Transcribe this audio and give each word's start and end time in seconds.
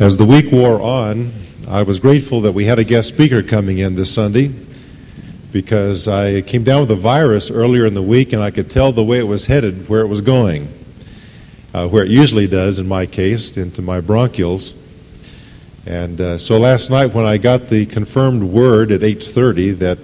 As 0.00 0.16
the 0.16 0.24
week 0.24 0.50
wore 0.50 0.80
on, 0.80 1.30
I 1.68 1.82
was 1.82 2.00
grateful 2.00 2.40
that 2.40 2.52
we 2.52 2.64
had 2.64 2.78
a 2.78 2.84
guest 2.84 3.08
speaker 3.08 3.42
coming 3.42 3.76
in 3.76 3.96
this 3.96 4.10
Sunday 4.10 4.50
because 5.52 6.08
I 6.08 6.40
came 6.40 6.64
down 6.64 6.80
with 6.80 6.90
a 6.92 6.96
virus 6.96 7.50
earlier 7.50 7.84
in 7.84 7.92
the 7.92 8.00
week 8.00 8.32
and 8.32 8.42
I 8.42 8.50
could 8.50 8.70
tell 8.70 8.92
the 8.92 9.04
way 9.04 9.18
it 9.18 9.26
was 9.26 9.44
headed 9.44 9.90
where 9.90 10.00
it 10.00 10.06
was 10.06 10.22
going, 10.22 10.72
uh, 11.74 11.86
where 11.86 12.02
it 12.02 12.10
usually 12.10 12.46
does 12.46 12.78
in 12.78 12.88
my 12.88 13.04
case, 13.04 13.58
into 13.58 13.82
my 13.82 14.00
bronchioles. 14.00 14.74
And 15.84 16.18
uh, 16.18 16.38
so 16.38 16.56
last 16.56 16.88
night 16.88 17.12
when 17.12 17.26
I 17.26 17.36
got 17.36 17.68
the 17.68 17.84
confirmed 17.84 18.42
word 18.42 18.92
at 18.92 19.02
8:30 19.02 19.80
that 19.80 19.98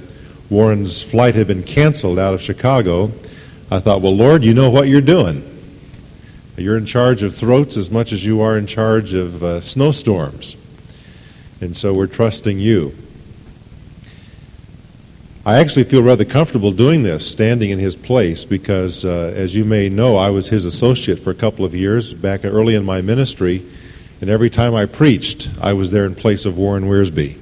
Warren's 0.50 1.00
flight 1.00 1.34
had 1.36 1.46
been 1.46 1.62
canceled 1.62 2.18
out 2.18 2.34
of 2.34 2.42
Chicago, 2.42 3.12
I 3.70 3.80
thought, 3.80 4.02
well, 4.02 4.14
Lord, 4.14 4.44
you 4.44 4.52
know 4.52 4.68
what 4.68 4.88
you're 4.88 5.00
doing. 5.00 5.55
You're 6.56 6.78
in 6.78 6.86
charge 6.86 7.22
of 7.22 7.34
throats 7.34 7.76
as 7.76 7.90
much 7.90 8.12
as 8.12 8.24
you 8.24 8.40
are 8.40 8.56
in 8.56 8.66
charge 8.66 9.12
of 9.12 9.42
uh, 9.42 9.60
snowstorms. 9.60 10.56
And 11.60 11.76
so 11.76 11.92
we're 11.92 12.06
trusting 12.06 12.58
you. 12.58 12.94
I 15.44 15.58
actually 15.58 15.84
feel 15.84 16.02
rather 16.02 16.24
comfortable 16.24 16.72
doing 16.72 17.02
this, 17.02 17.30
standing 17.30 17.70
in 17.70 17.78
his 17.78 17.94
place, 17.94 18.44
because 18.44 19.04
uh, 19.04 19.32
as 19.36 19.54
you 19.54 19.64
may 19.64 19.88
know, 19.88 20.16
I 20.16 20.30
was 20.30 20.48
his 20.48 20.64
associate 20.64 21.20
for 21.20 21.30
a 21.30 21.34
couple 21.34 21.64
of 21.64 21.74
years 21.74 22.12
back 22.12 22.44
early 22.44 22.74
in 22.74 22.84
my 22.84 23.00
ministry, 23.00 23.62
and 24.20 24.28
every 24.28 24.50
time 24.50 24.74
I 24.74 24.86
preached, 24.86 25.50
I 25.60 25.72
was 25.74 25.90
there 25.90 26.04
in 26.04 26.14
place 26.14 26.46
of 26.46 26.58
Warren 26.58 26.84
Wiersbe. 26.84 27.38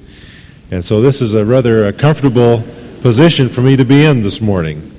And 0.71 0.85
so 0.85 1.01
this 1.01 1.21
is 1.21 1.33
a 1.33 1.43
rather 1.43 1.87
a 1.87 1.93
comfortable 1.93 2.63
position 3.01 3.49
for 3.49 3.61
me 3.61 3.75
to 3.75 3.85
be 3.85 4.03
in 4.03 4.21
this 4.21 4.41
morning. 4.41 4.94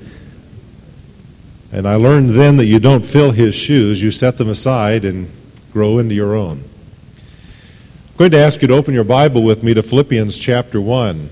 And 1.77 1.87
I 1.87 1.93
learned 1.93 2.31
then 2.31 2.57
that 2.57 2.65
you 2.65 2.79
don't 2.79 3.05
fill 3.05 3.29
his 3.29 3.53
shoes, 3.53 4.01
you 4.01 4.09
set 4.09 4.39
them 4.39 4.49
aside 4.49 5.05
and 5.05 5.29
grow 5.71 5.99
into 5.99 6.15
your 6.15 6.35
own. 6.35 6.63
I'm 6.63 8.17
going 8.17 8.31
to 8.31 8.39
ask 8.39 8.63
you 8.63 8.67
to 8.69 8.73
open 8.73 8.95
your 8.95 9.03
Bible 9.03 9.43
with 9.43 9.61
me 9.61 9.75
to 9.75 9.83
Philippians 9.83 10.39
chapter 10.39 10.81
1. 10.81 11.29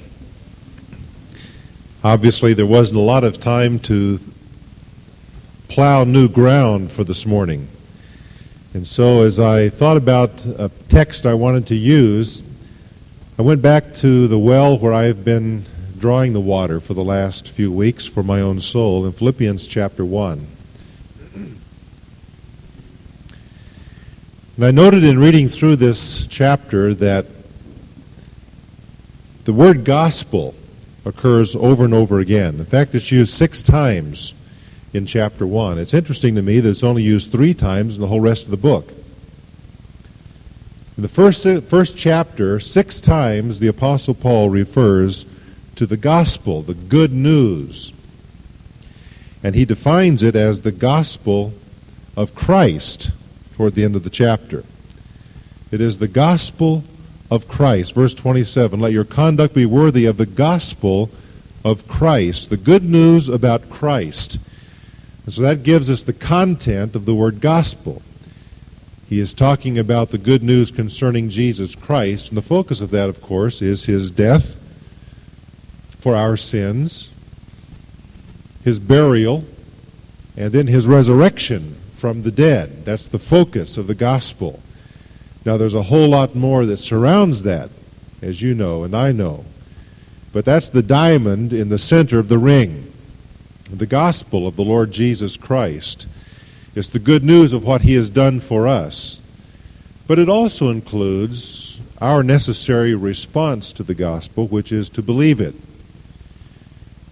Obviously, 2.03 2.53
there 2.53 2.67
wasn't 2.67 2.99
a 2.99 3.01
lot 3.01 3.23
of 3.23 3.39
time 3.39 3.79
to 3.79 4.19
plow 5.67 6.03
new 6.03 6.29
ground 6.29 6.91
for 6.91 7.03
this 7.03 7.25
morning. 7.25 7.67
And 8.75 8.85
so, 8.85 9.23
as 9.23 9.39
I 9.39 9.69
thought 9.69 9.97
about 9.97 10.45
a 10.45 10.69
text 10.89 11.25
I 11.25 11.33
wanted 11.33 11.65
to 11.65 11.75
use, 11.75 12.43
I 13.39 13.41
went 13.41 13.63
back 13.63 13.95
to 13.95 14.27
the 14.27 14.37
well 14.37 14.77
where 14.77 14.93
I've 14.93 15.25
been 15.25 15.65
drawing 16.05 16.33
the 16.33 16.39
water 16.39 16.79
for 16.79 16.93
the 16.93 17.03
last 17.03 17.49
few 17.49 17.71
weeks 17.71 18.05
for 18.05 18.21
my 18.21 18.39
own 18.39 18.59
soul 18.59 19.07
in 19.07 19.11
Philippians 19.11 19.65
chapter 19.65 20.05
1. 20.05 20.47
And 21.33 21.59
I 24.59 24.69
noted 24.69 25.03
in 25.03 25.17
reading 25.17 25.47
through 25.47 25.77
this 25.77 26.27
chapter 26.27 26.93
that 26.93 27.25
the 29.45 29.53
word 29.53 29.83
gospel 29.83 30.53
occurs 31.05 31.55
over 31.55 31.85
and 31.85 31.93
over 31.95 32.19
again. 32.19 32.59
In 32.59 32.65
fact, 32.65 32.93
it's 32.93 33.11
used 33.11 33.33
six 33.33 33.63
times 33.63 34.35
in 34.93 35.07
chapter 35.07 35.47
1. 35.47 35.79
It's 35.79 35.95
interesting 35.95 36.35
to 36.35 36.43
me 36.43 36.59
that 36.59 36.69
it's 36.69 36.83
only 36.83 37.01
used 37.01 37.31
three 37.31 37.55
times 37.55 37.95
in 37.95 38.01
the 38.01 38.07
whole 38.07 38.21
rest 38.21 38.45
of 38.45 38.51
the 38.51 38.57
book. 38.57 38.91
In 40.97 41.01
the 41.01 41.09
first, 41.09 41.47
first 41.67 41.97
chapter, 41.97 42.59
six 42.59 43.01
times 43.01 43.57
the 43.57 43.69
Apostle 43.69 44.13
Paul 44.13 44.51
refers 44.51 45.25
to 45.75 45.85
the 45.85 45.97
gospel, 45.97 46.61
the 46.61 46.73
good 46.73 47.11
news. 47.11 47.93
And 49.43 49.55
he 49.55 49.65
defines 49.65 50.23
it 50.23 50.35
as 50.35 50.61
the 50.61 50.71
gospel 50.71 51.53
of 52.17 52.33
Christ 52.33 53.11
toward 53.55 53.75
the 53.75 53.83
end 53.83 53.95
of 53.95 54.03
the 54.03 54.09
chapter. 54.09 54.63
It 55.71 55.81
is 55.81 55.97
the 55.97 56.07
gospel 56.07 56.83
of 57.29 57.47
Christ. 57.47 57.95
Verse 57.95 58.13
27 58.13 58.79
Let 58.79 58.91
your 58.91 59.05
conduct 59.05 59.53
be 59.53 59.65
worthy 59.65 60.05
of 60.05 60.17
the 60.17 60.25
gospel 60.25 61.09
of 61.63 61.87
Christ, 61.87 62.49
the 62.49 62.57
good 62.57 62.83
news 62.83 63.29
about 63.29 63.69
Christ. 63.69 64.39
And 65.25 65.33
so 65.33 65.41
that 65.41 65.63
gives 65.63 65.89
us 65.89 66.03
the 66.03 66.13
content 66.13 66.95
of 66.95 67.05
the 67.05 67.15
word 67.15 67.41
gospel. 67.41 68.01
He 69.09 69.19
is 69.19 69.33
talking 69.33 69.77
about 69.77 70.09
the 70.09 70.17
good 70.17 70.43
news 70.43 70.71
concerning 70.71 71.29
Jesus 71.29 71.75
Christ, 71.75 72.29
and 72.29 72.37
the 72.37 72.41
focus 72.41 72.81
of 72.81 72.91
that, 72.91 73.09
of 73.09 73.21
course, 73.21 73.61
is 73.61 73.85
his 73.85 74.09
death 74.09 74.55
for 76.05 76.15
our 76.15 76.37
sins, 76.37 77.09
his 78.63 78.79
burial, 78.79 79.43
and 80.37 80.51
then 80.51 80.67
his 80.67 80.87
resurrection 80.87 81.75
from 81.95 82.21
the 82.21 82.29
dead. 82.29 82.85
That's 82.85 83.07
the 83.07 83.17
focus 83.17 83.75
of 83.79 83.87
the 83.87 83.95
gospel. 83.95 84.59
Now, 85.45 85.57
there's 85.57 85.73
a 85.73 85.81
whole 85.81 86.07
lot 86.07 86.35
more 86.35 86.63
that 86.67 86.77
surrounds 86.77 87.41
that, 87.41 87.71
as 88.21 88.39
you 88.39 88.53
know 88.53 88.83
and 88.83 88.95
I 88.95 89.13
know. 89.13 89.45
But 90.31 90.45
that's 90.45 90.69
the 90.69 90.83
diamond 90.83 91.51
in 91.51 91.69
the 91.69 91.79
center 91.79 92.19
of 92.19 92.29
the 92.29 92.37
ring. 92.37 92.93
The 93.71 93.87
gospel 93.87 94.45
of 94.45 94.57
the 94.57 94.63
Lord 94.63 94.91
Jesus 94.91 95.37
Christ. 95.37 96.07
It's 96.75 96.89
the 96.89 96.99
good 96.99 97.23
news 97.23 97.51
of 97.51 97.65
what 97.65 97.81
he 97.81 97.95
has 97.95 98.11
done 98.11 98.41
for 98.41 98.67
us. 98.67 99.19
But 100.05 100.19
it 100.19 100.29
also 100.29 100.69
includes 100.69 101.79
our 101.99 102.21
necessary 102.21 102.93
response 102.93 103.73
to 103.73 103.81
the 103.81 103.95
gospel, 103.95 104.45
which 104.45 104.71
is 104.71 104.87
to 104.89 105.01
believe 105.01 105.41
it 105.41 105.55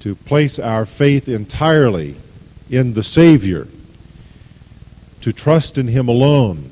to 0.03 0.15
place 0.15 0.59
our 0.59 0.85
faith 0.85 1.29
entirely 1.29 2.13
in 2.69 2.93
the 2.93 3.01
Savior, 3.01 3.65
to 5.21 5.31
trust 5.31 5.77
in 5.77 5.87
Him 5.87 6.09
alone. 6.09 6.71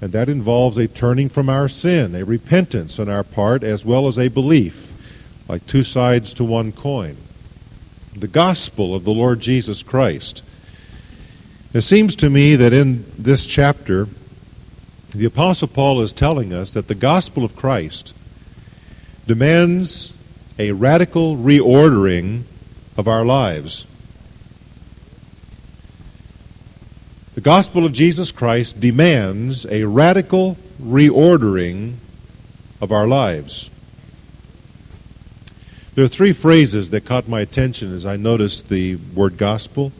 And 0.00 0.12
that 0.12 0.28
involves 0.28 0.78
a 0.78 0.86
turning 0.86 1.28
from 1.28 1.48
our 1.48 1.66
sin, 1.66 2.14
a 2.14 2.24
repentance 2.24 3.00
on 3.00 3.08
our 3.08 3.24
part, 3.24 3.64
as 3.64 3.84
well 3.84 4.06
as 4.06 4.20
a 4.20 4.28
belief, 4.28 4.92
like 5.48 5.66
two 5.66 5.82
sides 5.82 6.32
to 6.34 6.44
one 6.44 6.70
coin. 6.70 7.16
The 8.14 8.28
gospel 8.28 8.94
of 8.94 9.02
the 9.02 9.10
Lord 9.10 9.40
Jesus 9.40 9.82
Christ. 9.82 10.44
It 11.74 11.80
seems 11.80 12.14
to 12.16 12.30
me 12.30 12.54
that 12.54 12.72
in 12.72 13.04
this 13.18 13.46
chapter, 13.46 14.06
the 15.10 15.24
Apostle 15.24 15.66
Paul 15.66 16.02
is 16.02 16.12
telling 16.12 16.52
us 16.52 16.70
that 16.70 16.86
the 16.86 16.94
gospel 16.94 17.44
of 17.44 17.56
Christ 17.56 18.14
demands 19.26 20.12
a 20.58 20.72
radical 20.72 21.36
reordering 21.36 22.42
of 22.96 23.06
our 23.06 23.24
lives. 23.24 23.86
The 27.34 27.40
gospel 27.40 27.86
of 27.86 27.92
Jesus 27.92 28.32
Christ 28.32 28.80
demands 28.80 29.64
a 29.66 29.84
radical 29.84 30.56
reordering 30.82 31.94
of 32.80 32.90
our 32.90 33.06
lives. 33.06 33.70
There 35.94 36.04
are 36.04 36.08
three 36.08 36.32
phrases 36.32 36.90
that 36.90 37.04
caught 37.04 37.28
my 37.28 37.40
attention 37.40 37.92
as 37.92 38.04
I 38.04 38.16
noticed 38.16 38.68
the 38.68 38.96
word 39.14 39.36
gospel. 39.36 39.92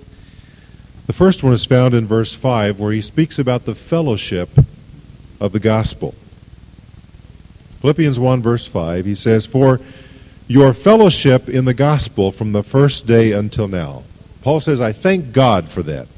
The 1.06 1.12
first 1.12 1.44
one 1.44 1.52
is 1.52 1.64
found 1.64 1.94
in 1.94 2.06
verse 2.06 2.34
5, 2.34 2.80
where 2.80 2.92
he 2.92 3.02
speaks 3.02 3.38
about 3.38 3.64
the 3.64 3.74
fellowship 3.74 4.50
of 5.40 5.52
the 5.52 5.60
gospel. 5.60 6.14
Philippians 7.80 8.18
1, 8.18 8.42
verse 8.42 8.66
5, 8.66 9.04
he 9.06 9.14
says, 9.14 9.46
For 9.46 9.80
your 10.48 10.72
fellowship 10.72 11.50
in 11.50 11.66
the 11.66 11.74
gospel 11.74 12.32
from 12.32 12.52
the 12.52 12.62
first 12.62 13.06
day 13.06 13.32
until 13.32 13.68
now. 13.68 14.02
Paul 14.42 14.60
says, 14.60 14.80
I 14.80 14.92
thank 14.92 15.32
God 15.32 15.68
for 15.68 15.82
that, 15.82 16.08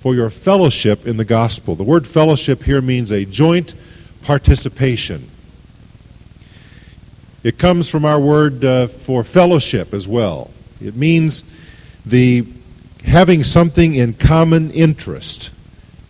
for 0.00 0.14
your 0.14 0.30
fellowship 0.30 1.06
in 1.06 1.18
the 1.18 1.24
gospel. 1.24 1.76
The 1.76 1.84
word 1.84 2.06
fellowship 2.06 2.62
here 2.62 2.80
means 2.80 3.12
a 3.12 3.26
joint 3.26 3.74
participation. 4.22 5.28
It 7.44 7.58
comes 7.58 7.88
from 7.90 8.06
our 8.06 8.18
word 8.18 8.64
uh, 8.64 8.86
for 8.86 9.22
fellowship 9.22 9.92
as 9.92 10.08
well. 10.08 10.50
It 10.80 10.96
means 10.96 11.44
the 12.06 12.46
having 13.04 13.42
something 13.42 13.94
in 13.94 14.14
common 14.14 14.70
interest. 14.70 15.50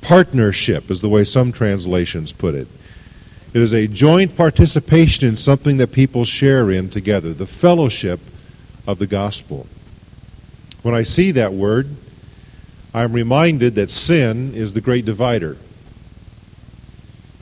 Partnership 0.00 0.90
is 0.90 1.00
the 1.00 1.08
way 1.08 1.24
some 1.24 1.50
translations 1.50 2.32
put 2.32 2.54
it. 2.54 2.68
It 3.52 3.60
is 3.60 3.74
a 3.74 3.86
joint 3.86 4.36
participation 4.36 5.28
in 5.28 5.36
something 5.36 5.76
that 5.76 5.92
people 5.92 6.24
share 6.24 6.70
in 6.70 6.88
together, 6.88 7.34
the 7.34 7.46
fellowship 7.46 8.20
of 8.86 8.98
the 8.98 9.06
gospel. 9.06 9.66
When 10.82 10.94
I 10.94 11.02
see 11.02 11.32
that 11.32 11.52
word, 11.52 11.88
I'm 12.94 13.12
reminded 13.12 13.74
that 13.74 13.90
sin 13.90 14.54
is 14.54 14.72
the 14.72 14.80
great 14.80 15.04
divider, 15.04 15.56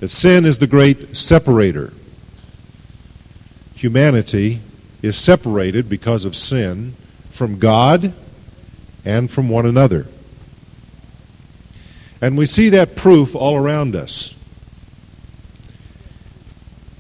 that 0.01 0.09
sin 0.09 0.45
is 0.45 0.59
the 0.59 0.67
great 0.67 1.17
separator. 1.17 1.93
Humanity 3.75 4.61
is 5.03 5.17
separated 5.17 5.89
because 5.89 6.25
of 6.25 6.37
sin 6.37 6.95
from 7.31 7.59
God 7.59 8.13
and 9.05 9.31
from 9.31 9.49
one 9.49 9.65
another. 9.65 10.07
And 12.21 12.37
we 12.37 12.47
see 12.47 12.69
that 12.71 12.97
proof 12.97 13.35
all 13.35 13.57
around 13.57 13.97
us. 13.97 14.35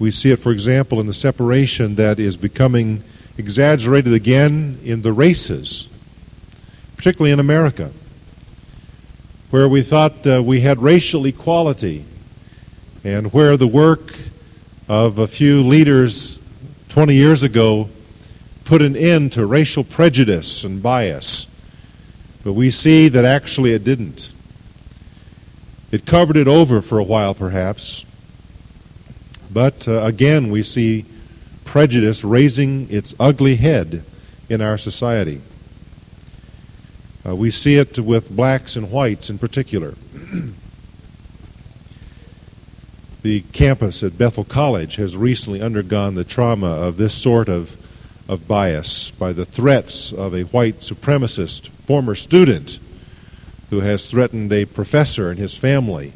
We 0.00 0.10
see 0.10 0.30
it, 0.30 0.38
for 0.38 0.50
example, 0.50 0.98
in 0.98 1.06
the 1.06 1.12
separation 1.12 1.96
that 1.96 2.18
is 2.18 2.38
becoming 2.38 3.04
exaggerated 3.36 4.14
again 4.14 4.78
in 4.82 5.02
the 5.02 5.12
races, 5.12 5.86
particularly 6.96 7.32
in 7.32 7.38
America, 7.38 7.90
where 9.50 9.68
we 9.68 9.82
thought 9.82 10.26
uh, 10.26 10.42
we 10.42 10.60
had 10.60 10.80
racial 10.80 11.26
equality. 11.26 12.06
And 13.04 13.32
where 13.32 13.56
the 13.56 13.66
work 13.66 14.14
of 14.88 15.18
a 15.18 15.26
few 15.26 15.62
leaders 15.62 16.38
20 16.88 17.14
years 17.14 17.42
ago 17.42 17.90
put 18.64 18.80
an 18.82 18.96
end 18.96 19.32
to 19.32 19.44
racial 19.44 19.84
prejudice 19.84 20.64
and 20.64 20.82
bias, 20.82 21.46
but 22.42 22.54
we 22.54 22.70
see 22.70 23.08
that 23.08 23.24
actually 23.26 23.72
it 23.72 23.84
didn't. 23.84 24.32
It 25.90 26.06
covered 26.06 26.36
it 26.36 26.48
over 26.48 26.80
for 26.80 26.98
a 26.98 27.04
while, 27.04 27.34
perhaps, 27.34 28.04
but 29.52 29.86
uh, 29.88 30.02
again 30.02 30.50
we 30.50 30.62
see 30.62 31.04
prejudice 31.64 32.24
raising 32.24 32.90
its 32.90 33.14
ugly 33.20 33.56
head 33.56 34.02
in 34.48 34.60
our 34.60 34.76
society. 34.76 35.40
Uh, 37.26 37.36
we 37.36 37.50
see 37.50 37.76
it 37.76 37.98
with 37.98 38.34
blacks 38.34 38.76
and 38.76 38.90
whites 38.90 39.30
in 39.30 39.38
particular. 39.38 39.94
the 43.22 43.42
campus 43.52 44.02
at 44.02 44.16
Bethel 44.16 44.44
College 44.44 44.96
has 44.96 45.16
recently 45.16 45.60
undergone 45.60 46.14
the 46.14 46.24
trauma 46.24 46.66
of 46.66 46.96
this 46.96 47.14
sort 47.14 47.48
of, 47.48 47.76
of 48.28 48.48
bias 48.48 49.10
by 49.10 49.32
the 49.32 49.44
threats 49.44 50.12
of 50.12 50.34
a 50.34 50.42
white 50.44 50.80
supremacist 50.80 51.68
former 51.68 52.14
student 52.14 52.78
who 53.68 53.80
has 53.80 54.08
threatened 54.08 54.52
a 54.52 54.64
professor 54.64 55.30
and 55.30 55.38
his 55.38 55.54
family 55.54 56.12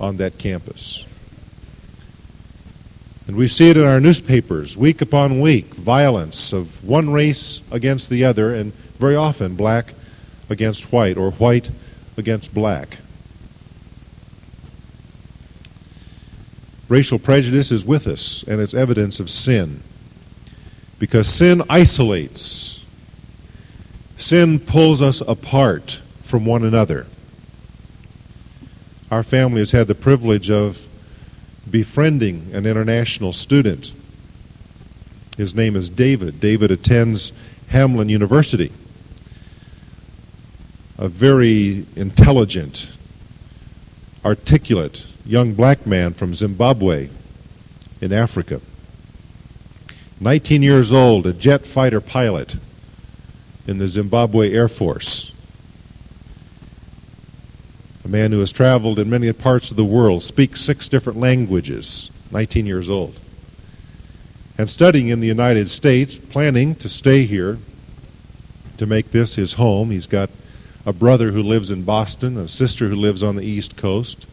on 0.00 0.16
that 0.18 0.38
campus. 0.38 1.04
And 3.28 3.36
we 3.36 3.46
see 3.46 3.68
it 3.68 3.76
in 3.76 3.84
our 3.84 4.00
newspapers 4.00 4.74
week 4.74 5.02
upon 5.02 5.40
week 5.40 5.66
violence 5.74 6.54
of 6.54 6.82
one 6.82 7.10
race 7.10 7.60
against 7.70 8.08
the 8.08 8.24
other, 8.24 8.54
and 8.54 8.72
very 8.72 9.16
often 9.16 9.54
black 9.54 9.92
against 10.48 10.90
white 10.90 11.18
or 11.18 11.32
white 11.32 11.70
against 12.16 12.54
black. 12.54 12.96
Racial 16.88 17.18
prejudice 17.18 17.70
is 17.70 17.84
with 17.84 18.06
us, 18.06 18.44
and 18.44 18.62
it's 18.62 18.72
evidence 18.72 19.20
of 19.20 19.28
sin. 19.28 19.82
Because 20.98 21.28
sin 21.28 21.62
isolates, 21.68 22.82
sin 24.16 24.58
pulls 24.58 25.02
us 25.02 25.20
apart 25.20 26.00
from 26.22 26.46
one 26.46 26.64
another. 26.64 27.06
Our 29.10 29.22
family 29.22 29.60
has 29.60 29.72
had 29.72 29.86
the 29.86 29.94
privilege 29.94 30.50
of 30.50 30.87
befriending 31.70 32.50
an 32.52 32.66
international 32.66 33.32
student. 33.32 33.92
His 35.36 35.54
name 35.54 35.76
is 35.76 35.88
David. 35.88 36.40
David 36.40 36.70
attends 36.70 37.32
Hamline 37.70 38.08
University 38.08 38.72
a 40.98 41.08
very 41.08 41.86
intelligent, 41.94 42.90
articulate 44.24 45.06
young 45.24 45.54
black 45.54 45.86
man 45.86 46.12
from 46.12 46.34
Zimbabwe 46.34 47.08
in 48.00 48.12
Africa. 48.12 48.60
19 50.20 50.62
years 50.62 50.92
old, 50.92 51.26
a 51.26 51.32
jet 51.32 51.64
fighter 51.64 52.00
pilot 52.00 52.56
in 53.68 53.78
the 53.78 53.86
Zimbabwe 53.86 54.52
Air 54.52 54.66
Force. 54.66 55.32
A 58.08 58.10
man 58.10 58.32
who 58.32 58.38
has 58.40 58.52
traveled 58.52 58.98
in 58.98 59.10
many 59.10 59.30
parts 59.34 59.70
of 59.70 59.76
the 59.76 59.84
world, 59.84 60.24
speaks 60.24 60.62
six 60.62 60.88
different 60.88 61.20
languages, 61.20 62.10
19 62.30 62.64
years 62.64 62.88
old. 62.88 63.20
And 64.56 64.70
studying 64.70 65.08
in 65.08 65.20
the 65.20 65.26
United 65.26 65.68
States, 65.68 66.16
planning 66.16 66.74
to 66.76 66.88
stay 66.88 67.24
here 67.24 67.58
to 68.78 68.86
make 68.86 69.10
this 69.10 69.34
his 69.34 69.52
home. 69.54 69.90
He's 69.90 70.06
got 70.06 70.30
a 70.86 70.92
brother 70.94 71.32
who 71.32 71.42
lives 71.42 71.70
in 71.70 71.82
Boston, 71.82 72.38
a 72.38 72.48
sister 72.48 72.88
who 72.88 72.96
lives 72.96 73.22
on 73.22 73.36
the 73.36 73.44
East 73.44 73.76
Coast, 73.76 74.24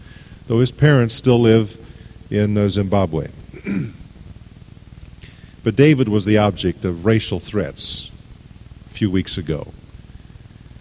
though 0.48 0.62
his 0.62 0.72
parents 0.72 1.14
still 1.14 1.42
live 1.42 1.78
in 2.32 2.58
uh, 2.58 2.70
Zimbabwe. 2.70 3.28
but 5.66 5.76
David 5.76 6.08
was 6.08 6.24
the 6.24 6.38
object 6.38 6.86
of 6.86 7.06
racial 7.06 7.42
threats 7.42 8.10
a 8.90 8.94
few 8.94 9.12
weeks 9.12 9.38
ago 9.38 9.68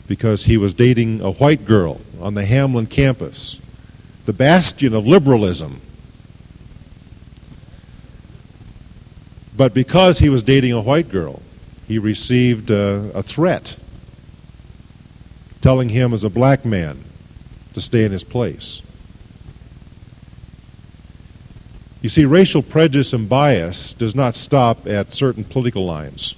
because 0.06 0.44
he 0.44 0.56
was 0.56 0.74
dating 0.74 1.20
a 1.22 1.32
white 1.32 1.64
girl 1.64 2.00
on 2.24 2.32
the 2.32 2.42
Hamline 2.42 2.88
campus, 2.88 3.60
the 4.24 4.32
bastion 4.32 4.94
of 4.94 5.06
liberalism. 5.06 5.78
But 9.54 9.74
because 9.74 10.18
he 10.18 10.30
was 10.30 10.42
dating 10.42 10.72
a 10.72 10.80
white 10.80 11.10
girl, 11.10 11.42
he 11.86 11.98
received 11.98 12.70
uh, 12.70 13.02
a 13.14 13.22
threat 13.22 13.76
telling 15.60 15.90
him 15.90 16.14
as 16.14 16.24
a 16.24 16.30
black 16.30 16.64
man 16.64 16.98
to 17.74 17.80
stay 17.82 18.04
in 18.04 18.12
his 18.12 18.24
place. 18.24 18.80
You 22.00 22.08
see, 22.08 22.24
racial 22.24 22.62
prejudice 22.62 23.12
and 23.12 23.28
bias 23.28 23.92
does 23.92 24.14
not 24.14 24.34
stop 24.34 24.86
at 24.86 25.12
certain 25.12 25.44
political 25.44 25.84
lines. 25.84 26.34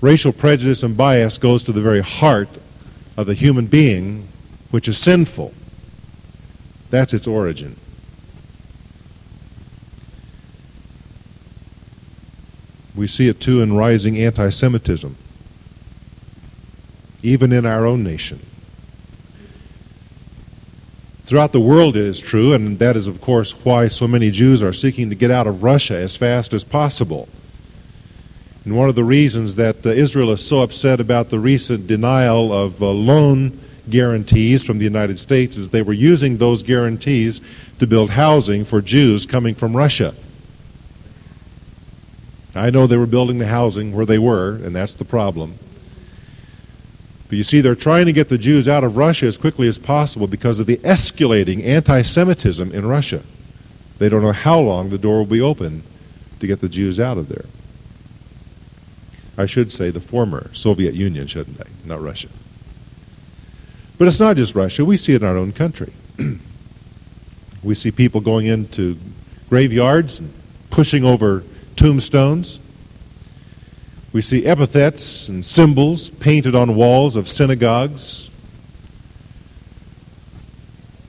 Racial 0.00 0.32
prejudice 0.32 0.84
and 0.84 0.96
bias 0.96 1.38
goes 1.38 1.64
to 1.64 1.72
the 1.72 1.80
very 1.80 2.00
heart 2.00 2.48
of 3.20 3.26
the 3.26 3.34
human 3.34 3.66
being, 3.66 4.28
which 4.70 4.88
is 4.88 4.98
sinful. 4.98 5.54
That's 6.90 7.14
its 7.14 7.26
origin. 7.26 7.76
We 12.96 13.06
see 13.06 13.28
it 13.28 13.40
too 13.40 13.62
in 13.62 13.76
rising 13.76 14.18
anti 14.18 14.50
Semitism 14.50 15.16
even 17.22 17.52
in 17.52 17.66
our 17.66 17.86
own 17.86 18.02
nation. 18.02 18.40
Throughout 21.24 21.52
the 21.52 21.60
world, 21.60 21.96
it 21.96 22.04
is 22.04 22.18
true, 22.18 22.52
and 22.54 22.78
that 22.80 22.96
is, 22.96 23.06
of 23.06 23.20
course, 23.20 23.52
why 23.64 23.88
so 23.88 24.08
many 24.08 24.30
Jews 24.30 24.62
are 24.62 24.72
seeking 24.72 25.10
to 25.10 25.14
get 25.14 25.30
out 25.30 25.46
of 25.46 25.62
Russia 25.62 25.96
as 25.96 26.16
fast 26.16 26.52
as 26.52 26.64
possible. 26.64 27.28
And 28.64 28.76
one 28.76 28.88
of 28.88 28.94
the 28.94 29.04
reasons 29.04 29.56
that 29.56 29.84
uh, 29.86 29.90
Israel 29.90 30.32
is 30.32 30.44
so 30.46 30.60
upset 30.60 31.00
about 31.00 31.30
the 31.30 31.38
recent 31.38 31.86
denial 31.86 32.52
of 32.52 32.82
uh, 32.82 32.90
loan 32.90 33.58
guarantees 33.88 34.64
from 34.64 34.78
the 34.78 34.84
United 34.84 35.18
States 35.18 35.56
is 35.56 35.70
they 35.70 35.82
were 35.82 35.92
using 35.92 36.36
those 36.36 36.62
guarantees 36.62 37.40
to 37.78 37.86
build 37.86 38.10
housing 38.10 38.64
for 38.64 38.80
Jews 38.80 39.26
coming 39.26 39.54
from 39.54 39.76
Russia. 39.76 40.14
I 42.54 42.70
know 42.70 42.86
they 42.86 42.96
were 42.96 43.06
building 43.06 43.38
the 43.38 43.46
housing 43.46 43.94
where 43.94 44.06
they 44.06 44.18
were, 44.18 44.56
and 44.56 44.74
that's 44.74 44.94
the 44.94 45.04
problem. 45.04 45.54
But 47.28 47.38
you 47.38 47.44
see, 47.44 47.60
they're 47.60 47.76
trying 47.76 48.06
to 48.06 48.12
get 48.12 48.28
the 48.28 48.38
Jews 48.38 48.66
out 48.68 48.82
of 48.82 48.96
Russia 48.96 49.26
as 49.26 49.38
quickly 49.38 49.68
as 49.68 49.78
possible 49.78 50.26
because 50.26 50.58
of 50.58 50.66
the 50.66 50.78
escalating 50.78 51.64
anti 51.64 52.02
Semitism 52.02 52.72
in 52.72 52.86
Russia. 52.86 53.22
They 53.98 54.08
don't 54.08 54.22
know 54.22 54.32
how 54.32 54.58
long 54.58 54.90
the 54.90 54.98
door 54.98 55.18
will 55.18 55.26
be 55.26 55.40
open 55.40 55.82
to 56.40 56.46
get 56.46 56.60
the 56.60 56.68
Jews 56.68 56.98
out 56.98 57.18
of 57.18 57.28
there. 57.28 57.44
I 59.40 59.46
should 59.46 59.72
say 59.72 59.90
the 59.90 60.00
former 60.00 60.50
Soviet 60.52 60.94
Union, 60.94 61.26
shouldn't 61.26 61.58
I? 61.60 61.64
Not 61.86 62.02
Russia. 62.02 62.28
But 63.96 64.06
it's 64.06 64.20
not 64.20 64.36
just 64.36 64.54
Russia. 64.54 64.84
We 64.84 64.98
see 64.98 65.14
it 65.14 65.22
in 65.22 65.28
our 65.28 65.38
own 65.38 65.52
country. 65.52 65.92
we 67.62 67.74
see 67.74 67.90
people 67.90 68.20
going 68.20 68.46
into 68.46 68.98
graveyards 69.48 70.20
and 70.20 70.30
pushing 70.68 71.04
over 71.06 71.42
tombstones. 71.76 72.60
We 74.12 74.20
see 74.20 74.44
epithets 74.44 75.30
and 75.30 75.42
symbols 75.42 76.10
painted 76.10 76.54
on 76.54 76.74
walls 76.74 77.16
of 77.16 77.26
synagogues. 77.26 78.30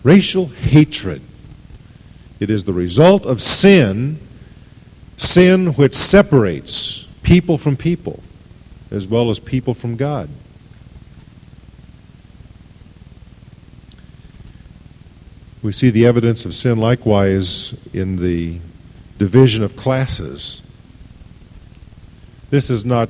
Racial 0.04 0.48
hatred. 0.48 1.22
It 2.40 2.50
is 2.50 2.64
the 2.64 2.74
result 2.74 3.26
of 3.26 3.42
sin, 3.42 4.20
sin 5.18 5.74
which 5.74 5.96
separates 5.96 7.08
people 7.24 7.58
from 7.58 7.78
people, 7.78 8.22
as 8.90 9.08
well 9.08 9.30
as 9.30 9.40
people 9.40 9.74
from 9.74 9.96
God. 9.96 10.30
We 15.62 15.72
see 15.72 15.92
the 15.92 16.06
evidence 16.06 16.46
of 16.46 16.56
sin 16.56 16.78
likewise 16.78 17.75
in 17.94 18.18
the 18.18 18.60
division 19.18 19.63
of 19.63 19.75
classes 19.75 20.62
this 22.51 22.68
has 22.68 22.84
not 22.84 23.08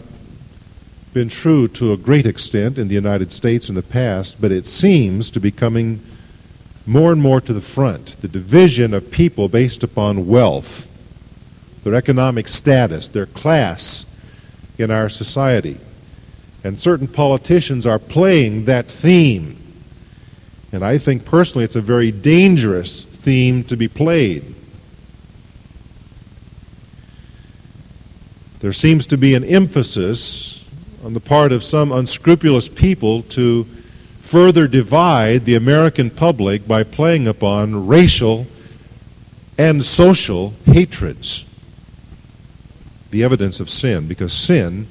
been 1.13 1.27
true 1.27 1.68
to 1.70 1.94
a 1.94 1.98
great 1.98 2.27
extent 2.27 2.77
in 2.77 2.88
the 2.88 2.94
United 2.94 3.34
States 3.34 3.70
in 3.70 3.75
the 3.75 3.82
past, 3.82 4.39
but 4.39 4.51
it 4.51 4.68
seems 4.68 5.32
to 5.32 5.39
be 5.39 5.50
coming 5.50 6.00
more 6.86 7.12
and 7.12 7.20
more 7.20 7.41
to 7.41 7.51
the 7.51 7.60
front. 7.60 8.22
The 8.22 8.27
division 8.27 8.94
of 8.94 9.10
people 9.10 9.50
based 9.50 9.84
upon 9.84 10.27
wealth, 10.27 10.88
their 11.83 11.95
economic 11.95 12.47
status, 12.47 13.07
their 13.07 13.25
class 13.25 14.05
in 14.77 14.91
our 14.91 15.09
society. 15.09 15.77
And 16.63 16.79
certain 16.79 17.07
politicians 17.07 17.88
are 17.88 18.00
playing 18.00 18.65
that 18.65 18.88
theme. 18.88 19.57
And 20.71 20.85
I 20.85 20.97
think 20.97 21.25
personally 21.25 21.65
it's 21.65 21.75
a 21.75 21.81
very 21.81 22.11
dangerous 22.11 23.03
theme 23.03 23.63
to 23.65 23.75
be 23.75 23.88
played. 23.88 24.55
There 28.59 28.73
seems 28.73 29.07
to 29.07 29.17
be 29.17 29.33
an 29.33 29.43
emphasis 29.43 30.63
on 31.03 31.13
the 31.13 31.19
part 31.19 31.51
of 31.51 31.63
some 31.63 31.91
unscrupulous 31.91 32.69
people 32.69 33.23
to 33.23 33.63
further 34.19 34.67
divide 34.67 35.45
the 35.45 35.55
American 35.55 36.11
public 36.11 36.67
by 36.67 36.83
playing 36.83 37.27
upon 37.27 37.88
racial 37.88 38.45
and 39.57 39.83
social 39.83 40.53
hatreds. 40.65 41.43
The 43.12 43.24
evidence 43.24 43.60
of 43.60 43.70
sin, 43.70 44.08
because 44.08 44.34
sin 44.34 44.88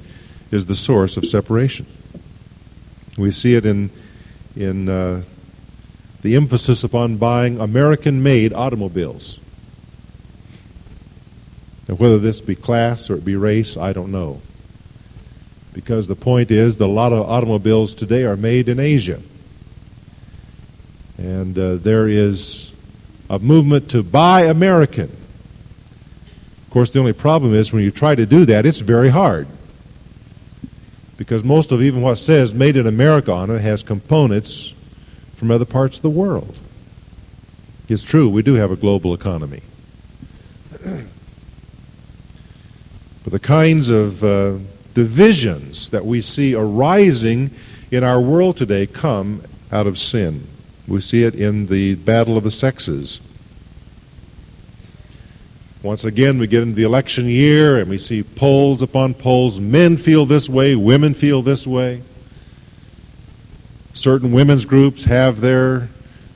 is 0.51 0.65
the 0.65 0.75
source 0.75 1.17
of 1.17 1.25
separation. 1.25 1.85
We 3.17 3.31
see 3.31 3.55
it 3.55 3.65
in, 3.65 3.89
in 4.55 4.87
uh, 4.87 5.23
the 6.21 6.35
emphasis 6.35 6.83
upon 6.83 7.17
buying 7.17 7.59
American 7.59 8.23
made 8.23 8.53
automobiles. 8.53 9.39
And 11.87 11.99
whether 11.99 12.19
this 12.19 12.41
be 12.41 12.55
class 12.55 13.09
or 13.09 13.15
it 13.15 13.25
be 13.25 13.35
race, 13.35 13.75
I 13.75 13.91
don't 13.91 14.11
know. 14.11 14.41
Because 15.73 16.07
the 16.07 16.15
point 16.15 16.51
is 16.51 16.77
that 16.77 16.85
a 16.85 16.87
lot 16.87 17.13
of 17.13 17.27
automobiles 17.27 17.95
today 17.95 18.23
are 18.23 18.37
made 18.37 18.69
in 18.69 18.79
Asia. 18.79 19.19
And 21.17 21.57
uh, 21.57 21.75
there 21.75 22.07
is 22.07 22.71
a 23.29 23.39
movement 23.39 23.89
to 23.91 24.03
buy 24.03 24.43
American. 24.43 25.15
Of 26.71 26.73
course, 26.73 26.89
the 26.89 26.99
only 26.99 27.11
problem 27.11 27.53
is 27.53 27.73
when 27.73 27.83
you 27.83 27.91
try 27.91 28.15
to 28.15 28.25
do 28.25 28.45
that, 28.45 28.65
it's 28.65 28.79
very 28.79 29.09
hard. 29.09 29.45
Because 31.17 31.43
most 31.43 31.73
of 31.73 31.83
even 31.83 32.01
what 32.01 32.15
says 32.15 32.53
made 32.53 32.77
in 32.77 32.87
America 32.87 33.33
on 33.33 33.49
it 33.49 33.59
has 33.59 33.83
components 33.83 34.73
from 35.35 35.51
other 35.51 35.65
parts 35.65 35.97
of 35.97 36.01
the 36.01 36.09
world. 36.09 36.55
It's 37.89 38.05
true, 38.05 38.29
we 38.29 38.41
do 38.41 38.53
have 38.53 38.71
a 38.71 38.77
global 38.77 39.13
economy. 39.13 39.63
But 43.23 43.33
the 43.33 43.39
kinds 43.39 43.89
of 43.89 44.23
uh, 44.23 44.57
divisions 44.93 45.89
that 45.89 46.05
we 46.05 46.21
see 46.21 46.55
arising 46.55 47.51
in 47.91 48.05
our 48.05 48.21
world 48.21 48.55
today 48.55 48.87
come 48.87 49.43
out 49.73 49.87
of 49.87 49.97
sin. 49.97 50.47
We 50.87 51.01
see 51.01 51.23
it 51.23 51.35
in 51.35 51.67
the 51.67 51.95
battle 51.95 52.37
of 52.37 52.45
the 52.45 52.49
sexes. 52.49 53.19
Once 55.83 56.03
again, 56.03 56.37
we 56.37 56.45
get 56.45 56.61
into 56.61 56.75
the 56.75 56.83
election 56.83 57.25
year 57.25 57.79
and 57.79 57.89
we 57.89 57.97
see 57.97 58.21
polls 58.21 58.83
upon 58.83 59.15
polls. 59.15 59.59
Men 59.59 59.97
feel 59.97 60.27
this 60.27 60.47
way, 60.47 60.75
women 60.75 61.13
feel 61.13 61.41
this 61.41 61.65
way. 61.65 62.03
Certain 63.93 64.31
women's 64.31 64.63
groups 64.63 65.03
have 65.05 65.41
their 65.41 65.89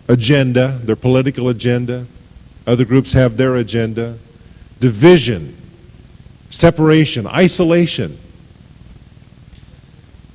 agenda, 0.08 0.80
their 0.84 0.96
political 0.96 1.50
agenda. 1.50 2.08
Other 2.66 2.86
groups 2.86 3.14
have 3.14 3.38
their 3.38 3.56
agenda. 3.56 4.18
Division, 4.80 5.56
separation, 6.50 7.28
isolation. 7.28 8.18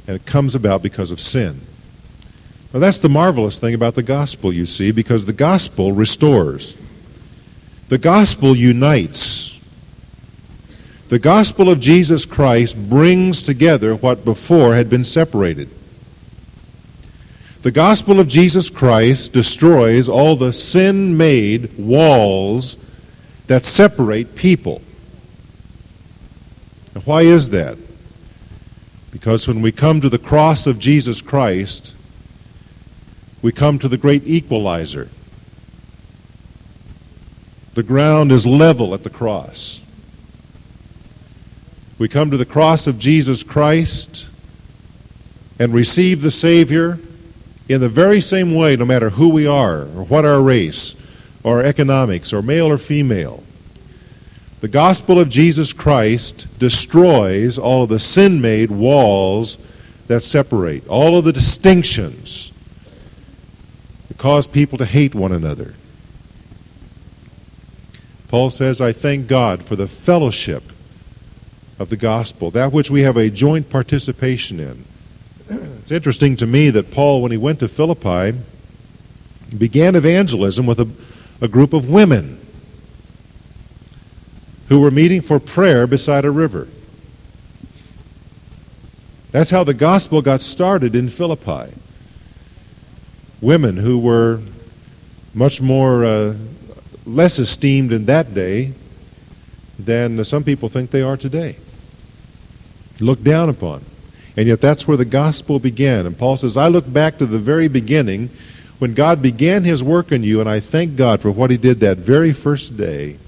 And 0.07 0.17
it 0.17 0.25
comes 0.25 0.55
about 0.55 0.83
because 0.83 1.11
of 1.11 1.21
sin. 1.21 1.61
Now, 2.73 2.79
that's 2.79 3.01
the 3.01 3.09
marvelous 3.09 3.59
thing 3.59 3.75
about 3.75 3.97
the 3.97 4.03
gospel, 4.05 4.53
you 4.53 4.67
see, 4.67 4.93
because 4.93 5.25
the 5.25 5.33
gospel 5.33 5.93
restores. 5.93 6.77
The 7.91 7.99
gospel 7.99 8.57
unites. 8.57 9.59
The 11.09 11.19
gospel 11.19 11.69
of 11.69 11.81
Jesus 11.81 12.25
Christ 12.25 12.77
brings 12.89 13.43
together 13.43 13.97
what 13.97 14.25
before 14.25 14.77
had 14.77 14.89
been 14.89 15.03
separated. 15.03 15.69
The 17.63 17.73
gospel 17.73 18.21
of 18.21 18.29
Jesus 18.29 18.71
Christ 18.71 19.33
destroys 19.33 20.09
all 20.09 20.37
the 20.37 20.53
sin 20.53 21.17
made 21.17 21.77
walls 21.77 22.77
that 23.49 23.65
separate 23.65 24.37
people. 24.37 24.83
And 26.95 27.05
why 27.05 27.23
is 27.23 27.51
that? 27.51 27.77
Because 29.11 29.49
when 29.49 29.63
we 29.63 29.73
come 29.73 30.01
to 30.01 30.09
the 30.09 30.17
cross 30.17 30.69
of 30.69 30.79
Jesus 30.79 31.21
Christ, 31.21 31.97
we 33.43 33.51
come 33.51 33.81
to 33.81 33.89
the 33.89 33.99
great 33.99 34.23
equalizer. 34.29 35.09
The 37.81 37.87
ground 37.87 38.31
is 38.31 38.45
level 38.45 38.93
at 38.93 39.05
the 39.05 39.09
cross. 39.09 39.81
We 41.99 42.11
come 42.11 42.31
to 42.31 42.37
the 42.37 42.45
cross 42.45 42.87
of 42.87 42.99
Jesus 42.99 43.43
Christ 43.43 44.29
and 45.59 45.73
receive 45.73 46.21
the 46.21 46.31
Savior 46.31 46.99
in 47.71 47.81
the 47.81 47.89
very 47.89 48.21
same 48.21 48.55
way, 48.55 48.77
no 48.77 48.85
matter 48.85 49.09
who 49.09 49.31
we 49.31 49.47
are, 49.47 49.85
or 49.85 50.05
what 50.05 50.27
our 50.27 50.43
race, 50.43 50.95
or 51.43 51.65
economics, 51.65 52.35
or 52.35 52.43
male 52.43 52.67
or 52.67 52.77
female. 52.77 53.43
The 54.61 54.69
gospel 54.69 55.19
of 55.19 55.31
Jesus 55.31 55.73
Christ 55.73 56.49
destroys 56.59 57.59
all 57.59 57.85
of 57.85 57.89
the 57.89 57.99
sin 57.99 58.43
made 58.43 58.71
walls 58.71 59.57
that 60.07 60.23
separate, 60.23 60.87
all 60.87 61.17
of 61.17 61.25
the 61.25 61.33
distinctions 61.33 62.53
that 64.09 64.19
cause 64.19 64.47
people 64.47 64.77
to 64.77 64.85
hate 64.85 65.15
one 65.15 65.33
another. 65.33 65.73
Paul 68.31 68.51
says, 68.51 68.81
I 68.81 68.93
thank 68.93 69.27
God 69.27 69.65
for 69.65 69.75
the 69.75 69.89
fellowship 69.89 70.63
of 71.81 71.89
the 71.89 71.97
gospel, 71.97 72.53
that 72.53 72.73
which 72.73 72.89
we 72.89 73.03
have 73.03 73.17
a 73.17 73.29
joint 73.29 73.69
participation 73.69 74.61
in. 74.61 74.85
It's 75.49 75.91
interesting 75.91 76.37
to 76.37 76.47
me 76.47 76.71
that 76.71 76.93
Paul, 76.93 77.23
when 77.23 77.33
he 77.33 77.37
went 77.37 77.59
to 77.59 77.67
Philippi, 77.67 78.39
began 79.59 79.97
evangelism 79.97 80.65
with 80.65 80.79
a, 80.79 80.89
a 81.41 81.49
group 81.49 81.73
of 81.73 81.91
women 81.91 82.39
who 84.69 84.79
were 84.79 84.93
meeting 84.93 85.23
for 85.23 85.41
prayer 85.41 85.89
beside 85.89 86.25
a 86.25 86.31
river. 86.31 86.69
That's 89.33 89.51
how 89.51 89.65
the 89.65 89.75
gospel 89.75 90.23
got 90.23 90.41
started 90.41 90.95
in 90.95 91.09
Philippi. 91.09 91.75
Women 93.41 93.77
who 93.77 93.99
were 93.99 94.39
much 95.35 95.61
more 95.61 96.05
uh, 96.05 96.37
less 97.07 97.39
esteemed 97.39 97.93
in 97.93 98.07
that 98.07 98.35
day 98.35 98.73
than 99.79 100.23
some 100.25 100.45
people 100.45 100.69
think 100.69 100.91
they 100.91 101.03
are 101.03 101.17
today. 101.17 101.57
Looked 103.01 103.25
down 103.25 103.49
upon. 103.49 103.85
And 104.37 104.47
yet 104.47 104.61
that's 104.61 104.87
where 104.87 104.97
the 104.97 105.05
gospel 105.05 105.59
began. 105.59 106.07
And 106.07 106.17
Paul 106.17 106.37
says, 106.37 106.57
I 106.57 106.69
look 106.69 106.91
back 106.91 107.19
to 107.19 107.27
the 107.27 107.39
very 107.39 107.69
beginning 107.69 108.31
when 108.79 108.95
God 108.95 109.21
began 109.21 109.65
his 109.65 109.83
work 109.83 110.11
in 110.13 110.23
you, 110.23 110.41
and 110.41 110.49
I 110.49 110.61
thank 110.61 110.97
God 110.97 111.21
for 111.21 111.31
what 111.31 111.51
he 111.51 111.59
did 111.59 111.81
that 111.81 111.99
very 111.99 112.33
first 112.33 112.77
day 112.77 113.19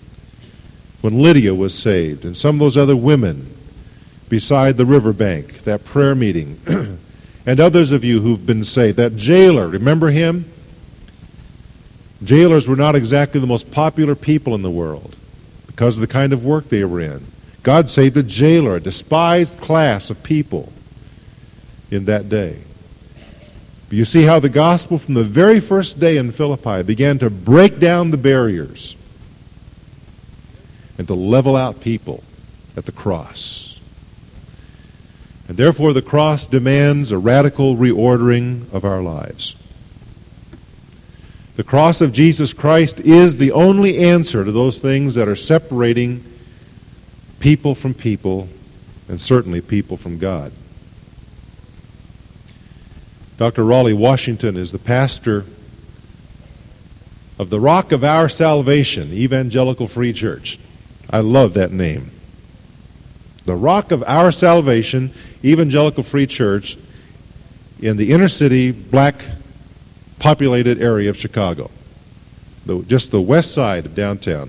when 1.02 1.20
Lydia 1.20 1.54
was 1.54 1.74
saved, 1.76 2.24
and 2.24 2.36
some 2.36 2.56
of 2.56 2.60
those 2.60 2.76
other 2.76 2.96
women 2.96 3.54
beside 4.28 4.78
the 4.78 4.86
riverbank, 4.86 5.64
that 5.64 5.84
prayer 5.84 6.14
meeting, 6.14 6.58
and 7.46 7.60
others 7.60 7.92
of 7.92 8.02
you 8.02 8.20
who've 8.20 8.46
been 8.46 8.64
saved. 8.64 8.96
That 8.96 9.16
jailer, 9.16 9.68
remember 9.68 10.10
him? 10.10 10.50
Jailers 12.24 12.68
were 12.68 12.76
not 12.76 12.94
exactly 12.94 13.40
the 13.40 13.46
most 13.46 13.70
popular 13.70 14.14
people 14.14 14.54
in 14.54 14.62
the 14.62 14.70
world 14.70 15.16
because 15.66 15.94
of 15.94 16.00
the 16.00 16.06
kind 16.06 16.32
of 16.32 16.44
work 16.44 16.68
they 16.68 16.84
were 16.84 17.00
in. 17.00 17.26
God 17.62 17.88
saved 17.88 18.16
a 18.16 18.22
jailer, 18.22 18.76
a 18.76 18.80
despised 18.80 19.58
class 19.58 20.10
of 20.10 20.22
people 20.22 20.72
in 21.90 22.04
that 22.06 22.28
day. 22.28 22.58
But 23.88 23.98
you 23.98 24.04
see 24.04 24.22
how 24.22 24.40
the 24.40 24.48
gospel 24.48 24.98
from 24.98 25.14
the 25.14 25.24
very 25.24 25.60
first 25.60 26.00
day 26.00 26.16
in 26.16 26.32
Philippi 26.32 26.82
began 26.82 27.18
to 27.18 27.30
break 27.30 27.78
down 27.78 28.10
the 28.10 28.16
barriers 28.16 28.96
and 30.98 31.06
to 31.06 31.14
level 31.14 31.56
out 31.56 31.80
people 31.80 32.22
at 32.76 32.86
the 32.86 32.92
cross. 32.92 33.78
And 35.48 35.56
therefore, 35.56 35.92
the 35.92 36.02
cross 36.02 36.46
demands 36.46 37.12
a 37.12 37.18
radical 37.18 37.76
reordering 37.76 38.72
of 38.72 38.84
our 38.84 39.02
lives. 39.02 39.56
The 41.56 41.64
cross 41.64 42.00
of 42.00 42.12
Jesus 42.12 42.54
Christ 42.54 43.00
is 43.00 43.36
the 43.36 43.52
only 43.52 43.98
answer 43.98 44.44
to 44.44 44.52
those 44.52 44.78
things 44.78 45.14
that 45.14 45.28
are 45.28 45.36
separating 45.36 46.24
people 47.40 47.74
from 47.74 47.92
people, 47.92 48.48
and 49.08 49.20
certainly 49.20 49.60
people 49.60 49.96
from 49.96 50.18
God. 50.18 50.52
Dr. 53.36 53.64
Raleigh 53.64 53.92
Washington 53.92 54.56
is 54.56 54.72
the 54.72 54.78
pastor 54.78 55.44
of 57.38 57.50
the 57.50 57.60
Rock 57.60 57.92
of 57.92 58.04
Our 58.04 58.28
Salvation 58.28 59.12
Evangelical 59.12 59.88
Free 59.88 60.12
Church. 60.12 60.58
I 61.10 61.20
love 61.20 61.54
that 61.54 61.72
name. 61.72 62.10
The 63.44 63.56
Rock 63.56 63.90
of 63.90 64.04
Our 64.06 64.30
Salvation, 64.30 65.12
Evangelical 65.44 66.04
Free 66.04 66.26
Church, 66.26 66.78
in 67.80 67.96
the 67.96 68.12
inner 68.12 68.28
city, 68.28 68.70
black 68.70 69.24
populated 70.22 70.80
area 70.80 71.10
of 71.10 71.16
Chicago, 71.18 71.68
the, 72.64 72.80
just 72.84 73.10
the 73.10 73.20
west 73.20 73.52
side 73.52 73.84
of 73.84 73.96
downtown. 73.96 74.48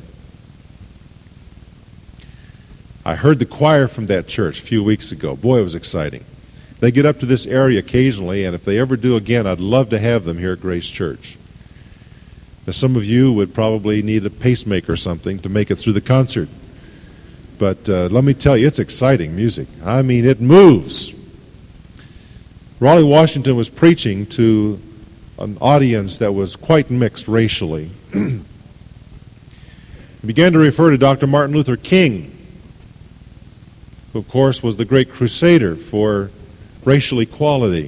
I 3.03 3.15
heard 3.15 3.39
the 3.39 3.47
choir 3.47 3.87
from 3.87 4.05
that 4.05 4.27
church 4.27 4.59
a 4.59 4.61
few 4.61 4.83
weeks 4.83 5.11
ago. 5.11 5.35
Boy, 5.35 5.61
it 5.61 5.63
was 5.63 5.73
exciting. 5.73 6.23
They 6.79 6.91
get 6.91 7.07
up 7.07 7.19
to 7.21 7.25
this 7.25 7.47
area 7.47 7.79
occasionally, 7.79 8.45
and 8.45 8.53
if 8.53 8.63
they 8.63 8.79
ever 8.79 8.95
do 8.95 9.15
again, 9.15 9.47
I'd 9.47 9.59
love 9.59 9.89
to 9.89 9.99
have 9.99 10.25
them 10.25 10.37
here 10.37 10.53
at 10.53 10.61
Grace 10.61 10.91
Church. 10.91 11.37
Now, 12.67 12.73
some 12.73 12.95
of 12.95 13.03
you 13.03 13.33
would 13.33 13.55
probably 13.55 14.03
need 14.03 14.23
a 14.27 14.29
pacemaker 14.29 14.93
or 14.93 14.95
something 14.95 15.39
to 15.39 15.49
make 15.49 15.71
it 15.71 15.77
through 15.77 15.93
the 15.93 16.01
concert. 16.01 16.49
But 17.57 17.89
uh, 17.89 18.09
let 18.11 18.23
me 18.23 18.35
tell 18.35 18.55
you, 18.55 18.67
it's 18.67 18.77
exciting 18.77 19.35
music. 19.35 19.67
I 19.83 20.03
mean, 20.03 20.23
it 20.23 20.39
moves. 20.39 21.15
Raleigh 22.79 23.03
Washington 23.03 23.55
was 23.55 23.69
preaching 23.69 24.27
to 24.27 24.79
an 25.39 25.57
audience 25.59 26.19
that 26.19 26.31
was 26.33 26.55
quite 26.55 26.89
mixed 26.89 27.27
racially. 27.27 27.89
he 28.13 28.41
began 30.25 30.53
to 30.53 30.59
refer 30.59 30.91
to 30.91 30.97
Dr. 30.97 31.27
Martin 31.27 31.55
Luther 31.55 31.77
King, 31.77 32.35
who, 34.13 34.19
of 34.19 34.27
course, 34.29 34.61
was 34.61 34.75
the 34.75 34.85
great 34.85 35.11
crusader 35.11 35.75
for 35.75 36.29
racial 36.85 37.19
equality, 37.19 37.87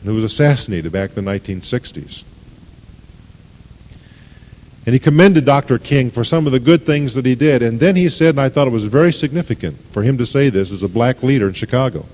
and 0.00 0.04
who 0.04 0.14
was 0.14 0.24
assassinated 0.24 0.92
back 0.92 1.16
in 1.16 1.24
the 1.24 1.30
1960s. 1.30 2.24
And 4.86 4.94
he 4.94 4.98
commended 4.98 5.44
Dr. 5.44 5.78
King 5.78 6.10
for 6.10 6.24
some 6.24 6.46
of 6.46 6.52
the 6.52 6.58
good 6.58 6.86
things 6.86 7.12
that 7.14 7.26
he 7.26 7.34
did. 7.34 7.60
And 7.60 7.78
then 7.78 7.96
he 7.96 8.08
said, 8.08 8.30
and 8.30 8.40
I 8.40 8.48
thought 8.48 8.66
it 8.66 8.72
was 8.72 8.86
very 8.86 9.12
significant 9.12 9.78
for 9.92 10.02
him 10.02 10.16
to 10.18 10.24
say 10.24 10.48
this 10.48 10.72
as 10.72 10.82
a 10.82 10.88
black 10.88 11.22
leader 11.22 11.48
in 11.48 11.52
Chicago. 11.52 12.06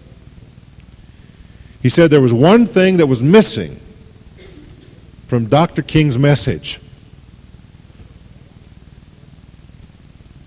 He 1.80 1.88
said 1.88 2.10
there 2.10 2.20
was 2.20 2.32
one 2.32 2.66
thing 2.66 2.96
that 2.96 3.06
was 3.06 3.22
missing 3.22 3.80
from 5.26 5.46
Dr. 5.46 5.82
King's 5.82 6.18
message. 6.18 6.80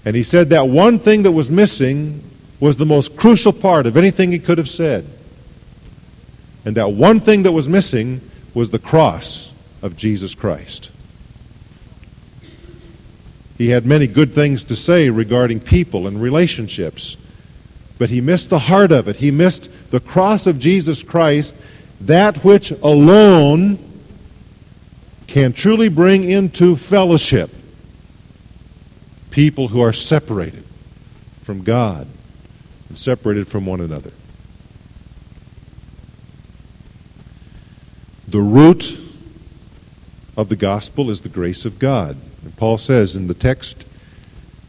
And 0.06 0.16
he 0.16 0.24
said 0.24 0.50
that 0.50 0.68
one 0.68 1.00
thing 1.00 1.24
that 1.24 1.32
was 1.32 1.52
missing 1.52 2.24
was 2.60 2.78
the 2.78 2.86
most 2.86 3.16
crucial 3.16 3.54
part 3.54 3.86
of 3.86 3.98
anything 3.98 4.32
he 4.32 4.40
could 4.40 4.58
have 4.58 4.70
said. 4.70 5.06
And 6.66 6.76
that 6.76 6.92
one 6.92 7.20
thing 7.20 7.44
that 7.44 7.52
was 7.52 7.68
missing 7.68 8.22
was 8.54 8.70
the 8.70 8.80
cross 8.80 9.52
of 9.82 9.96
Jesus 9.96 10.36
Christ. 10.36 10.92
He 13.58 13.70
had 13.70 13.86
many 13.86 14.08
good 14.08 14.34
things 14.34 14.64
to 14.66 14.76
say 14.76 15.10
regarding 15.10 15.60
people 15.60 16.08
and 16.08 16.22
relationships, 16.22 17.18
but 17.98 18.10
he 18.10 18.22
missed 18.22 18.50
the 18.50 18.60
heart 18.60 18.92
of 18.92 19.10
it. 19.10 19.18
He 19.18 19.32
missed 19.32 19.70
the 19.92 20.00
cross 20.00 20.48
of 20.48 20.60
Jesus 20.60 21.04
Christ, 21.04 21.56
that 22.02 22.44
which 22.46 22.72
alone 22.72 23.78
can 25.30 25.54
truly 25.54 25.90
bring 25.90 26.24
into 26.24 26.76
fellowship 26.76 27.52
people 29.30 29.68
who 29.68 29.80
are 29.80 29.94
separated 29.94 30.66
from 31.44 31.64
God 31.64 32.08
and 32.90 32.98
separated 32.98 33.48
from 33.48 33.68
one 33.68 33.80
another. 33.80 34.10
The 38.28 38.42
root 38.42 39.00
of 40.36 40.50
the 40.50 40.56
gospel 40.56 41.12
is 41.12 41.22
the 41.22 41.30
grace 41.30 41.64
of 41.64 41.78
God. 41.78 42.18
And 42.44 42.56
Paul 42.58 42.80
says 42.80 43.16
in 43.16 43.28
the 43.28 43.34
text 43.36 43.86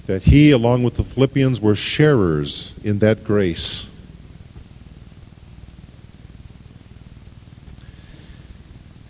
that 0.07 0.25
he, 0.25 0.51
along 0.51 0.83
with 0.83 0.97
the 0.97 1.05
Philippians, 1.05 1.59
were 1.61 1.75
sharers 1.75 2.75
in 2.85 2.99
that 2.99 3.25
grace. 3.25 3.87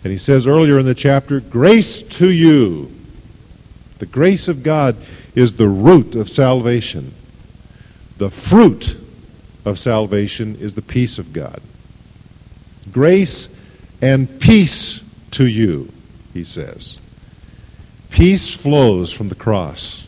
And 0.03 0.11
he 0.11 0.17
says 0.17 0.47
earlier 0.47 0.79
in 0.79 0.85
the 0.85 0.95
chapter, 0.95 1.39
Grace 1.39 2.01
to 2.01 2.29
you. 2.29 2.91
The 3.99 4.05
grace 4.07 4.47
of 4.47 4.63
God 4.63 4.95
is 5.35 5.53
the 5.53 5.67
root 5.67 6.15
of 6.15 6.29
salvation. 6.29 7.13
The 8.17 8.31
fruit 8.31 8.97
of 9.63 9.77
salvation 9.77 10.55
is 10.55 10.73
the 10.73 10.81
peace 10.81 11.19
of 11.19 11.33
God. 11.33 11.61
Grace 12.91 13.47
and 14.01 14.39
peace 14.39 15.01
to 15.31 15.45
you, 15.45 15.91
he 16.33 16.43
says. 16.43 16.99
Peace 18.09 18.53
flows 18.55 19.11
from 19.11 19.29
the 19.29 19.35
cross. 19.35 20.05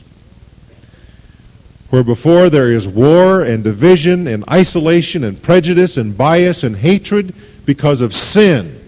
Where 1.91 2.03
before 2.03 2.49
there 2.49 2.71
is 2.71 2.87
war 2.87 3.43
and 3.43 3.63
division 3.63 4.27
and 4.27 4.43
isolation 4.49 5.23
and 5.23 5.41
prejudice 5.41 5.97
and 5.97 6.17
bias 6.17 6.63
and 6.63 6.75
hatred 6.75 7.35
because 7.65 8.01
of 8.01 8.15
sin 8.15 8.82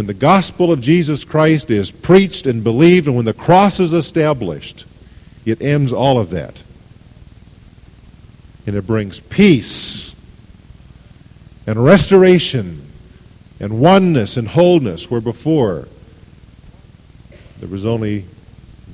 when 0.00 0.06
the 0.06 0.14
gospel 0.14 0.72
of 0.72 0.80
Jesus 0.80 1.24
Christ 1.24 1.68
is 1.68 1.90
preached 1.90 2.46
and 2.46 2.64
believed, 2.64 3.06
and 3.06 3.16
when 3.16 3.26
the 3.26 3.34
cross 3.34 3.78
is 3.80 3.92
established, 3.92 4.86
it 5.44 5.60
ends 5.60 5.92
all 5.92 6.18
of 6.18 6.30
that. 6.30 6.62
And 8.66 8.74
it 8.74 8.86
brings 8.86 9.20
peace 9.20 10.14
and 11.66 11.84
restoration 11.84 12.80
and 13.60 13.78
oneness 13.78 14.38
and 14.38 14.48
wholeness 14.48 15.10
where 15.10 15.20
before 15.20 15.86
there 17.58 17.68
was 17.68 17.84
only 17.84 18.24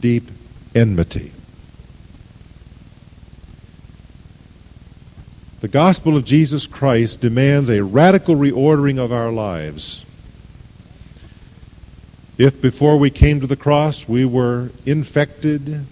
deep 0.00 0.28
enmity. 0.74 1.30
The 5.60 5.68
gospel 5.68 6.16
of 6.16 6.24
Jesus 6.24 6.66
Christ 6.66 7.20
demands 7.20 7.70
a 7.70 7.84
radical 7.84 8.34
reordering 8.34 8.98
of 8.98 9.12
our 9.12 9.30
lives. 9.30 10.02
If 12.38 12.60
before 12.60 12.98
we 12.98 13.08
came 13.08 13.40
to 13.40 13.46
the 13.46 13.56
cross 13.56 14.06
we 14.06 14.26
were 14.26 14.70
infected 14.84 15.86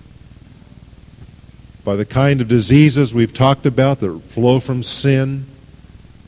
by 1.85 1.96
the 1.96 2.04
kind 2.04 2.40
of 2.42 2.48
diseases 2.48 3.14
we've 3.14 3.33
talked 3.33 3.64
about 3.64 4.00
that 4.00 4.20
flow 4.20 4.61
from 4.61 4.83
sin, 4.83 5.46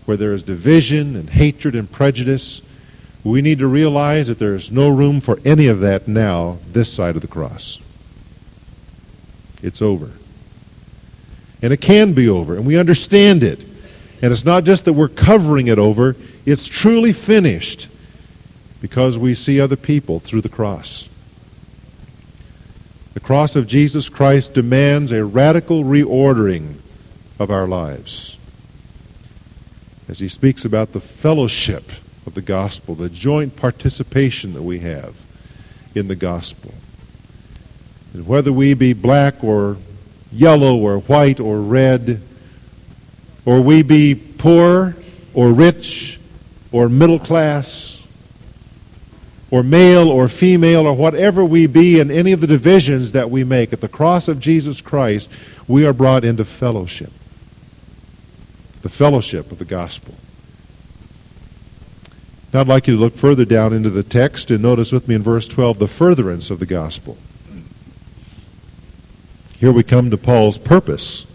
where 0.06 0.16
there 0.16 0.32
is 0.32 0.42
division 0.42 1.16
and 1.16 1.28
hatred 1.28 1.74
and 1.74 1.90
prejudice, 1.90 2.62
we 3.24 3.42
need 3.42 3.58
to 3.58 3.66
realize 3.66 4.28
that 4.28 4.38
there 4.38 4.54
is 4.54 4.70
no 4.70 4.88
room 4.88 5.20
for 5.20 5.38
any 5.44 5.66
of 5.66 5.80
that 5.80 6.06
now, 6.06 6.58
this 6.72 6.92
side 6.92 7.16
of 7.16 7.22
the 7.22 7.28
cross. 7.28 7.80
It's 9.62 9.82
over. 9.82 10.12
And 11.60 11.72
it 11.72 11.80
can 11.80 12.12
be 12.12 12.28
over, 12.28 12.54
and 12.54 12.66
we 12.66 12.78
understand 12.78 13.42
it. 13.42 13.60
And 14.22 14.32
it's 14.32 14.44
not 14.44 14.64
just 14.64 14.84
that 14.84 14.92
we're 14.92 15.08
covering 15.08 15.68
it 15.68 15.78
over, 15.78 16.16
it's 16.46 16.66
truly 16.66 17.12
finished 17.12 17.88
because 18.86 19.18
we 19.18 19.34
see 19.34 19.60
other 19.60 19.74
people 19.74 20.20
through 20.20 20.40
the 20.40 20.48
cross. 20.48 21.08
The 23.14 23.20
cross 23.20 23.56
of 23.56 23.66
Jesus 23.66 24.08
Christ 24.08 24.54
demands 24.54 25.10
a 25.10 25.24
radical 25.24 25.82
reordering 25.82 26.76
of 27.40 27.50
our 27.50 27.66
lives. 27.66 28.36
As 30.08 30.20
he 30.20 30.28
speaks 30.28 30.64
about 30.64 30.92
the 30.92 31.00
fellowship 31.00 31.90
of 32.26 32.34
the 32.34 32.42
gospel, 32.42 32.94
the 32.94 33.08
joint 33.08 33.56
participation 33.56 34.52
that 34.52 34.62
we 34.62 34.78
have 34.78 35.16
in 35.96 36.06
the 36.06 36.14
gospel. 36.14 36.72
And 38.14 38.24
whether 38.24 38.52
we 38.52 38.72
be 38.74 38.92
black 38.92 39.42
or 39.42 39.78
yellow 40.30 40.76
or 40.76 41.00
white 41.00 41.40
or 41.40 41.60
red, 41.60 42.22
or 43.44 43.60
we 43.62 43.82
be 43.82 44.14
poor 44.14 44.94
or 45.34 45.50
rich 45.50 46.20
or 46.70 46.88
middle 46.88 47.18
class, 47.18 47.96
or 49.50 49.62
male 49.62 50.08
or 50.08 50.28
female 50.28 50.86
or 50.86 50.94
whatever 50.94 51.44
we 51.44 51.66
be 51.66 52.00
in 52.00 52.10
any 52.10 52.32
of 52.32 52.40
the 52.40 52.46
divisions 52.46 53.12
that 53.12 53.30
we 53.30 53.44
make, 53.44 53.72
at 53.72 53.80
the 53.80 53.88
cross 53.88 54.28
of 54.28 54.40
Jesus 54.40 54.80
Christ, 54.80 55.30
we 55.68 55.86
are 55.86 55.92
brought 55.92 56.24
into 56.24 56.44
fellowship. 56.44 57.12
The 58.82 58.88
fellowship 58.88 59.52
of 59.52 59.58
the 59.58 59.64
gospel. 59.64 60.14
Now 62.52 62.60
I'd 62.60 62.68
like 62.68 62.86
you 62.86 62.96
to 62.96 63.00
look 63.00 63.14
further 63.14 63.44
down 63.44 63.72
into 63.72 63.90
the 63.90 64.02
text 64.02 64.50
and 64.50 64.62
notice 64.62 64.92
with 64.92 65.08
me 65.08 65.14
in 65.14 65.22
verse 65.22 65.46
12 65.46 65.78
the 65.78 65.88
furtherance 65.88 66.50
of 66.50 66.58
the 66.58 66.66
gospel. 66.66 67.16
Here 69.58 69.72
we 69.72 69.82
come 69.82 70.10
to 70.10 70.16
Paul's 70.16 70.58
purpose 70.58 71.26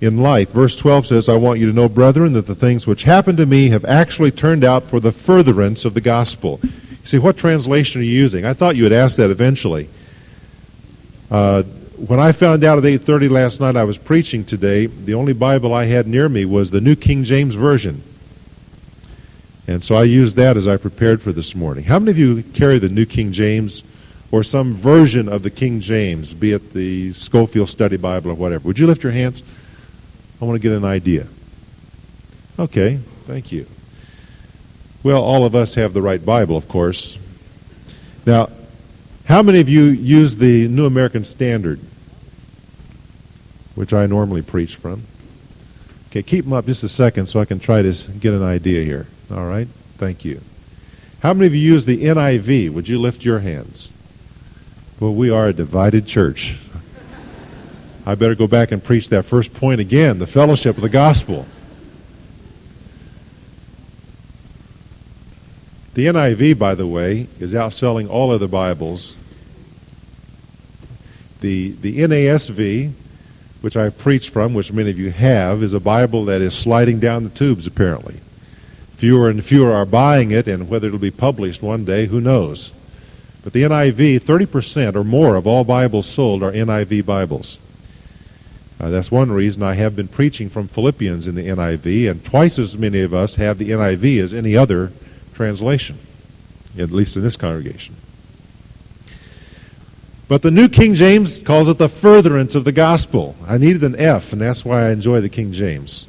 in 0.00 0.18
life. 0.18 0.50
Verse 0.50 0.76
12 0.76 1.06
says, 1.06 1.28
I 1.28 1.36
want 1.36 1.60
you 1.60 1.66
to 1.66 1.72
know, 1.72 1.88
brethren, 1.88 2.32
that 2.32 2.46
the 2.46 2.54
things 2.54 2.86
which 2.86 3.04
happened 3.04 3.38
to 3.38 3.46
me 3.46 3.68
have 3.70 3.84
actually 3.84 4.30
turned 4.30 4.64
out 4.64 4.84
for 4.84 5.00
the 5.00 5.12
furtherance 5.12 5.84
of 5.84 5.94
the 5.94 6.00
gospel. 6.00 6.60
See, 7.08 7.18
what 7.18 7.38
translation 7.38 8.02
are 8.02 8.04
you 8.04 8.12
using? 8.12 8.44
I 8.44 8.52
thought 8.52 8.76
you 8.76 8.82
would 8.82 8.92
ask 8.92 9.16
that 9.16 9.30
eventually. 9.30 9.88
Uh, 11.30 11.62
when 11.96 12.20
I 12.20 12.32
found 12.32 12.64
out 12.64 12.76
at 12.76 12.84
8.30 12.84 13.30
last 13.30 13.60
night 13.60 13.76
I 13.76 13.84
was 13.84 13.96
preaching 13.96 14.44
today, 14.44 14.84
the 14.84 15.14
only 15.14 15.32
Bible 15.32 15.72
I 15.72 15.86
had 15.86 16.06
near 16.06 16.28
me 16.28 16.44
was 16.44 16.68
the 16.68 16.82
New 16.82 16.94
King 16.94 17.24
James 17.24 17.54
Version. 17.54 18.02
And 19.66 19.82
so 19.82 19.94
I 19.94 20.02
used 20.02 20.36
that 20.36 20.58
as 20.58 20.68
I 20.68 20.76
prepared 20.76 21.22
for 21.22 21.32
this 21.32 21.54
morning. 21.54 21.84
How 21.84 21.98
many 21.98 22.10
of 22.10 22.18
you 22.18 22.42
carry 22.42 22.78
the 22.78 22.90
New 22.90 23.06
King 23.06 23.32
James 23.32 23.82
or 24.30 24.42
some 24.42 24.74
version 24.74 25.30
of 25.30 25.42
the 25.42 25.50
King 25.50 25.80
James, 25.80 26.34
be 26.34 26.52
it 26.52 26.74
the 26.74 27.14
Scofield 27.14 27.70
Study 27.70 27.96
Bible 27.96 28.32
or 28.32 28.34
whatever? 28.34 28.68
Would 28.68 28.78
you 28.78 28.86
lift 28.86 29.02
your 29.02 29.12
hands? 29.12 29.42
I 30.42 30.44
want 30.44 30.60
to 30.60 30.62
get 30.62 30.76
an 30.76 30.84
idea. 30.84 31.26
Okay, 32.58 32.98
thank 33.26 33.50
you. 33.50 33.64
Well, 35.02 35.22
all 35.22 35.44
of 35.44 35.54
us 35.54 35.74
have 35.74 35.92
the 35.92 36.02
right 36.02 36.24
Bible, 36.24 36.56
of 36.56 36.68
course. 36.68 37.18
Now, 38.26 38.50
how 39.26 39.42
many 39.42 39.60
of 39.60 39.68
you 39.68 39.84
use 39.84 40.36
the 40.36 40.68
New 40.68 40.86
American 40.86 41.22
Standard, 41.22 41.80
which 43.74 43.92
I 43.92 44.06
normally 44.06 44.42
preach 44.42 44.76
from? 44.76 45.02
Okay, 46.10 46.22
keep 46.22 46.44
them 46.44 46.54
up 46.54 46.66
just 46.66 46.82
a 46.82 46.88
second 46.88 47.28
so 47.28 47.38
I 47.38 47.44
can 47.44 47.60
try 47.60 47.82
to 47.82 47.92
get 48.18 48.32
an 48.32 48.42
idea 48.42 48.82
here. 48.82 49.06
All 49.30 49.46
right? 49.46 49.68
Thank 49.98 50.24
you. 50.24 50.40
How 51.20 51.34
many 51.34 51.46
of 51.46 51.54
you 51.54 51.60
use 51.60 51.84
the 51.84 52.04
NIV? 52.04 52.70
Would 52.72 52.88
you 52.88 52.98
lift 52.98 53.24
your 53.24 53.40
hands? 53.40 53.90
Well, 54.98 55.14
we 55.14 55.30
are 55.30 55.48
a 55.48 55.52
divided 55.52 56.06
church. 56.06 56.56
I 58.06 58.14
better 58.14 58.34
go 58.34 58.46
back 58.46 58.72
and 58.72 58.82
preach 58.82 59.10
that 59.10 59.24
first 59.24 59.52
point 59.54 59.80
again 59.80 60.18
the 60.18 60.26
fellowship 60.26 60.76
of 60.76 60.82
the 60.82 60.88
gospel. 60.88 61.46
The 65.98 66.06
NIV, 66.06 66.60
by 66.60 66.76
the 66.76 66.86
way, 66.86 67.26
is 67.40 67.52
outselling 67.52 68.08
all 68.08 68.30
other 68.30 68.46
Bibles. 68.46 69.16
The, 71.40 71.72
the 71.72 71.98
NASV, 71.98 72.92
which 73.62 73.76
I 73.76 73.88
preached 73.88 74.30
from, 74.30 74.54
which 74.54 74.72
many 74.72 74.90
of 74.90 74.98
you 75.00 75.10
have, 75.10 75.60
is 75.60 75.74
a 75.74 75.80
Bible 75.80 76.24
that 76.26 76.40
is 76.40 76.54
sliding 76.54 77.00
down 77.00 77.24
the 77.24 77.30
tubes, 77.30 77.66
apparently. 77.66 78.20
Fewer 78.94 79.28
and 79.28 79.44
fewer 79.44 79.72
are 79.72 79.84
buying 79.84 80.30
it, 80.30 80.46
and 80.46 80.68
whether 80.68 80.86
it'll 80.86 81.00
be 81.00 81.10
published 81.10 81.64
one 81.64 81.84
day, 81.84 82.06
who 82.06 82.20
knows? 82.20 82.70
But 83.42 83.52
the 83.52 83.64
NIV, 83.64 84.20
30% 84.20 84.94
or 84.94 85.02
more 85.02 85.34
of 85.34 85.48
all 85.48 85.64
Bibles 85.64 86.06
sold 86.06 86.44
are 86.44 86.52
NIV 86.52 87.06
Bibles. 87.06 87.58
Uh, 88.78 88.90
that's 88.90 89.10
one 89.10 89.32
reason 89.32 89.64
I 89.64 89.74
have 89.74 89.96
been 89.96 90.06
preaching 90.06 90.48
from 90.48 90.68
Philippians 90.68 91.26
in 91.26 91.34
the 91.34 91.48
NIV, 91.48 92.08
and 92.08 92.24
twice 92.24 92.56
as 92.56 92.78
many 92.78 93.00
of 93.00 93.12
us 93.12 93.34
have 93.34 93.58
the 93.58 93.70
NIV 93.70 94.22
as 94.22 94.32
any 94.32 94.56
other 94.56 94.92
translation, 95.38 95.96
at 96.76 96.90
least 96.90 97.14
in 97.16 97.22
this 97.22 97.36
congregation. 97.36 97.94
But 100.26 100.42
the 100.42 100.50
New 100.50 100.68
King 100.68 100.94
James 100.94 101.38
calls 101.38 101.68
it 101.68 101.78
the 101.78 101.88
furtherance 101.88 102.56
of 102.56 102.64
the 102.64 102.72
gospel. 102.72 103.36
I 103.46 103.56
needed 103.56 103.84
an 103.84 103.94
F, 103.94 104.32
and 104.32 104.42
that's 104.42 104.64
why 104.64 104.88
I 104.88 104.90
enjoy 104.90 105.20
the 105.20 105.28
King 105.28 105.52
James. 105.52 106.06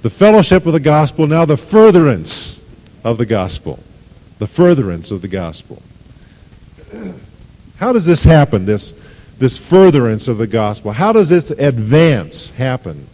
The 0.00 0.08
fellowship 0.08 0.64
of 0.64 0.72
the 0.72 0.80
gospel, 0.80 1.26
now 1.26 1.44
the 1.44 1.58
furtherance 1.58 2.58
of 3.04 3.18
the 3.18 3.26
gospel. 3.26 3.78
The 4.38 4.46
furtherance 4.46 5.10
of 5.10 5.20
the 5.20 5.28
gospel. 5.28 5.82
How 7.76 7.92
does 7.92 8.06
this 8.06 8.24
happen, 8.24 8.64
this, 8.64 8.94
this 9.38 9.58
furtherance 9.58 10.28
of 10.28 10.38
the 10.38 10.46
gospel? 10.46 10.92
How 10.92 11.12
does 11.12 11.28
this 11.28 11.50
advance 11.50 12.48
happen? 12.50 13.06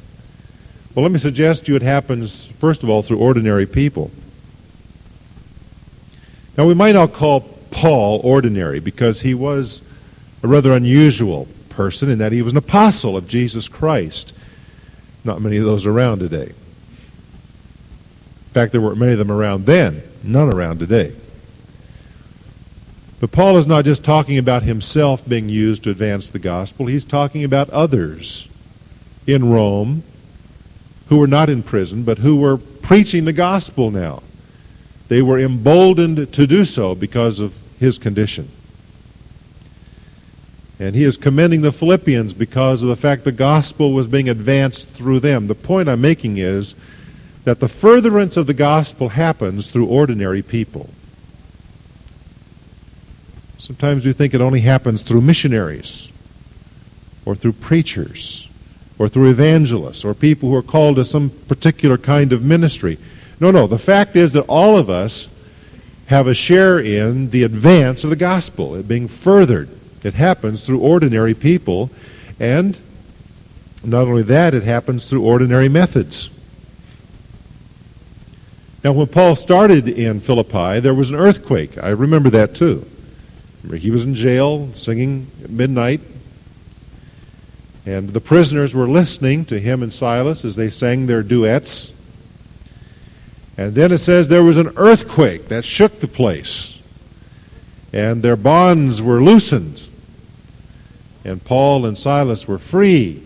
Well, 0.98 1.04
let 1.04 1.12
me 1.12 1.20
suggest 1.20 1.66
to 1.66 1.70
you 1.70 1.76
it 1.76 1.82
happens, 1.82 2.46
first 2.58 2.82
of 2.82 2.90
all, 2.90 3.02
through 3.02 3.18
ordinary 3.18 3.66
people. 3.66 4.10
Now, 6.56 6.66
we 6.66 6.74
might 6.74 6.90
not 6.90 7.12
call 7.12 7.42
Paul 7.70 8.20
ordinary 8.24 8.80
because 8.80 9.20
he 9.20 9.32
was 9.32 9.80
a 10.42 10.48
rather 10.48 10.72
unusual 10.72 11.46
person 11.68 12.10
in 12.10 12.18
that 12.18 12.32
he 12.32 12.42
was 12.42 12.52
an 12.52 12.56
apostle 12.56 13.16
of 13.16 13.28
Jesus 13.28 13.68
Christ. 13.68 14.32
Not 15.22 15.40
many 15.40 15.56
of 15.58 15.64
those 15.64 15.86
around 15.86 16.18
today. 16.18 16.46
In 16.46 16.54
fact, 18.52 18.72
there 18.72 18.80
weren't 18.80 18.98
many 18.98 19.12
of 19.12 19.18
them 19.18 19.30
around 19.30 19.66
then, 19.66 20.02
none 20.24 20.52
around 20.52 20.80
today. 20.80 21.12
But 23.20 23.30
Paul 23.30 23.56
is 23.56 23.68
not 23.68 23.84
just 23.84 24.02
talking 24.02 24.36
about 24.36 24.64
himself 24.64 25.24
being 25.28 25.48
used 25.48 25.84
to 25.84 25.90
advance 25.90 26.28
the 26.28 26.40
gospel, 26.40 26.86
he's 26.86 27.04
talking 27.04 27.44
about 27.44 27.70
others 27.70 28.48
in 29.28 29.48
Rome 29.48 30.02
who 31.08 31.18
were 31.18 31.26
not 31.26 31.48
in 31.48 31.62
prison, 31.62 32.02
but 32.02 32.18
who 32.18 32.36
were 32.36 32.58
preaching 32.58 33.24
the 33.24 33.32
gospel 33.32 33.90
now. 33.90 34.22
They 35.08 35.22
were 35.22 35.38
emboldened 35.38 36.32
to 36.32 36.46
do 36.46 36.64
so 36.64 36.94
because 36.94 37.38
of 37.38 37.54
his 37.78 37.98
condition. 37.98 38.48
And 40.78 40.94
he 40.94 41.04
is 41.04 41.16
commending 41.16 41.62
the 41.62 41.72
Philippians 41.72 42.34
because 42.34 42.82
of 42.82 42.88
the 42.88 42.96
fact 42.96 43.24
the 43.24 43.32
gospel 43.32 43.92
was 43.92 44.06
being 44.06 44.28
advanced 44.28 44.88
through 44.88 45.20
them. 45.20 45.46
The 45.46 45.54
point 45.54 45.88
I'm 45.88 46.00
making 46.00 46.36
is 46.36 46.74
that 47.44 47.58
the 47.58 47.68
furtherance 47.68 48.36
of 48.36 48.46
the 48.46 48.54
gospel 48.54 49.10
happens 49.10 49.68
through 49.68 49.86
ordinary 49.86 50.42
people. 50.42 50.90
Sometimes 53.56 54.06
we 54.06 54.12
think 54.12 54.34
it 54.34 54.40
only 54.40 54.60
happens 54.60 55.02
through 55.02 55.22
missionaries 55.22 56.12
or 57.24 57.34
through 57.34 57.52
preachers 57.54 58.47
or 58.98 59.08
through 59.08 59.30
evangelists 59.30 60.04
or 60.04 60.14
people 60.14 60.48
who 60.48 60.54
are 60.54 60.62
called 60.62 60.96
to 60.96 61.04
some 61.04 61.30
particular 61.30 61.96
kind 61.96 62.32
of 62.32 62.42
ministry. 62.42 62.98
No, 63.40 63.50
no. 63.50 63.66
The 63.66 63.78
fact 63.78 64.16
is 64.16 64.32
that 64.32 64.42
all 64.42 64.76
of 64.76 64.90
us 64.90 65.28
have 66.06 66.26
a 66.26 66.34
share 66.34 66.78
in 66.80 67.30
the 67.30 67.42
advance 67.42 68.02
of 68.02 68.10
the 68.10 68.16
gospel, 68.16 68.74
it 68.74 68.88
being 68.88 69.08
furthered. 69.08 69.68
It 70.02 70.14
happens 70.14 70.64
through 70.64 70.80
ordinary 70.80 71.34
people, 71.34 71.90
and 72.40 72.78
not 73.84 74.08
only 74.08 74.22
that, 74.22 74.54
it 74.54 74.62
happens 74.62 75.08
through 75.08 75.22
ordinary 75.22 75.68
methods. 75.68 76.30
Now, 78.82 78.92
when 78.92 79.08
Paul 79.08 79.34
started 79.34 79.88
in 79.88 80.20
Philippi, 80.20 80.80
there 80.80 80.94
was 80.94 81.10
an 81.10 81.16
earthquake. 81.16 81.76
I 81.82 81.88
remember 81.88 82.30
that 82.30 82.54
too. 82.54 82.86
He 83.76 83.90
was 83.90 84.04
in 84.04 84.14
jail 84.14 84.72
singing 84.72 85.26
at 85.42 85.50
midnight, 85.50 86.00
and 87.86 88.10
the 88.10 88.20
prisoners 88.20 88.74
were 88.74 88.88
listening 88.88 89.44
to 89.46 89.58
him 89.58 89.82
and 89.82 89.92
Silas 89.92 90.44
as 90.44 90.56
they 90.56 90.70
sang 90.70 91.06
their 91.06 91.22
duets. 91.22 91.92
And 93.56 93.74
then 93.74 93.92
it 93.92 93.98
says 93.98 94.28
there 94.28 94.42
was 94.42 94.56
an 94.56 94.72
earthquake 94.76 95.46
that 95.46 95.64
shook 95.64 96.00
the 96.00 96.08
place, 96.08 96.78
and 97.92 98.22
their 98.22 98.36
bonds 98.36 99.02
were 99.02 99.22
loosened, 99.22 99.88
and 101.24 101.44
Paul 101.44 101.86
and 101.86 101.96
Silas 101.96 102.46
were 102.46 102.58
free. 102.58 103.22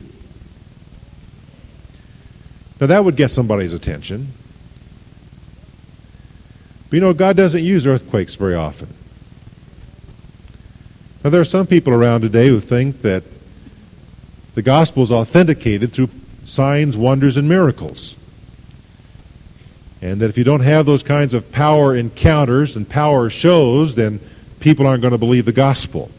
Now 2.81 2.87
that 2.87 3.05
would 3.05 3.17
get 3.17 3.31
somebody's 3.31 3.73
attention. 3.73 4.29
But 6.93 6.97
you 6.97 7.01
know, 7.01 7.15
God 7.15 7.37
doesn't 7.37 7.65
use 7.65 7.87
earthquakes 7.87 8.35
very 8.35 8.55
often. 8.55 8.89
Now, 11.25 11.31
there 11.31 11.41
are 11.41 11.45
some 11.45 11.67
people 11.67 11.93
around 11.93 12.23
today 12.23 12.49
who 12.49 12.59
think 12.61 13.03
that 13.03 13.23
the 14.55 14.63
gospel 14.63 15.03
is 15.03 15.11
authenticated 15.11 15.93
through 15.93 16.11
signs, 16.45 16.97
wonders, 16.97 17.37
and 17.37 17.49
miracles. 17.49 18.17
And 20.01 20.21
that 20.21 20.29
if 20.29 20.37
you 20.37 20.45
don't 20.45 20.61
have 20.61 20.85
those 20.85 21.03
kinds 21.03 21.33
of 21.33 21.53
power 21.53 21.97
encounters 21.97 22.77
and 22.77 22.89
power 22.89 23.31
shows, 23.31 23.95
then 23.95 24.21
people 24.61 24.87
aren't 24.87 25.01
going 25.01 25.13
to 25.13 25.19
believe 25.19 25.45
the 25.45 25.53
gospel. 25.53 26.11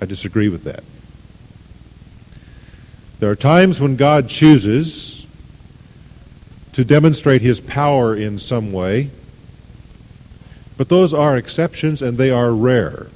I 0.00 0.04
disagree 0.04 0.48
with 0.48 0.64
that. 0.64 0.84
There 3.20 3.30
are 3.30 3.36
times 3.36 3.80
when 3.80 3.96
God 3.96 4.28
chooses 4.28 5.26
to 6.72 6.84
demonstrate 6.84 7.40
his 7.40 7.60
power 7.60 8.14
in 8.14 8.38
some 8.38 8.72
way, 8.72 9.10
but 10.76 10.88
those 10.88 11.14
are 11.14 11.36
exceptions 11.36 12.02
and 12.02 12.18
they 12.18 12.30
are 12.30 12.52
rare. 12.52 13.06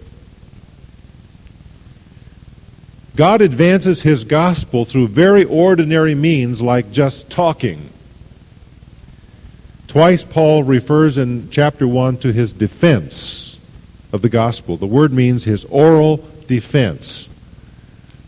God 3.19 3.41
advances 3.41 4.03
his 4.03 4.23
gospel 4.23 4.85
through 4.85 5.09
very 5.09 5.43
ordinary 5.43 6.15
means 6.15 6.63
like 6.63 6.93
just 6.93 7.29
talking. 7.29 7.91
Twice 9.89 10.23
Paul 10.23 10.63
refers 10.63 11.19
in 11.19 11.51
chapter 11.51 11.89
1 11.89 12.19
to 12.19 12.33
his 12.33 12.53
defense 12.53 13.59
of 14.13 14.23
the 14.23 14.29
gospel. 14.29 14.77
The 14.77 14.87
word 14.87 15.13
means 15.13 15.43
his 15.43 15.65
oral 15.65 16.19
defense. 16.47 17.29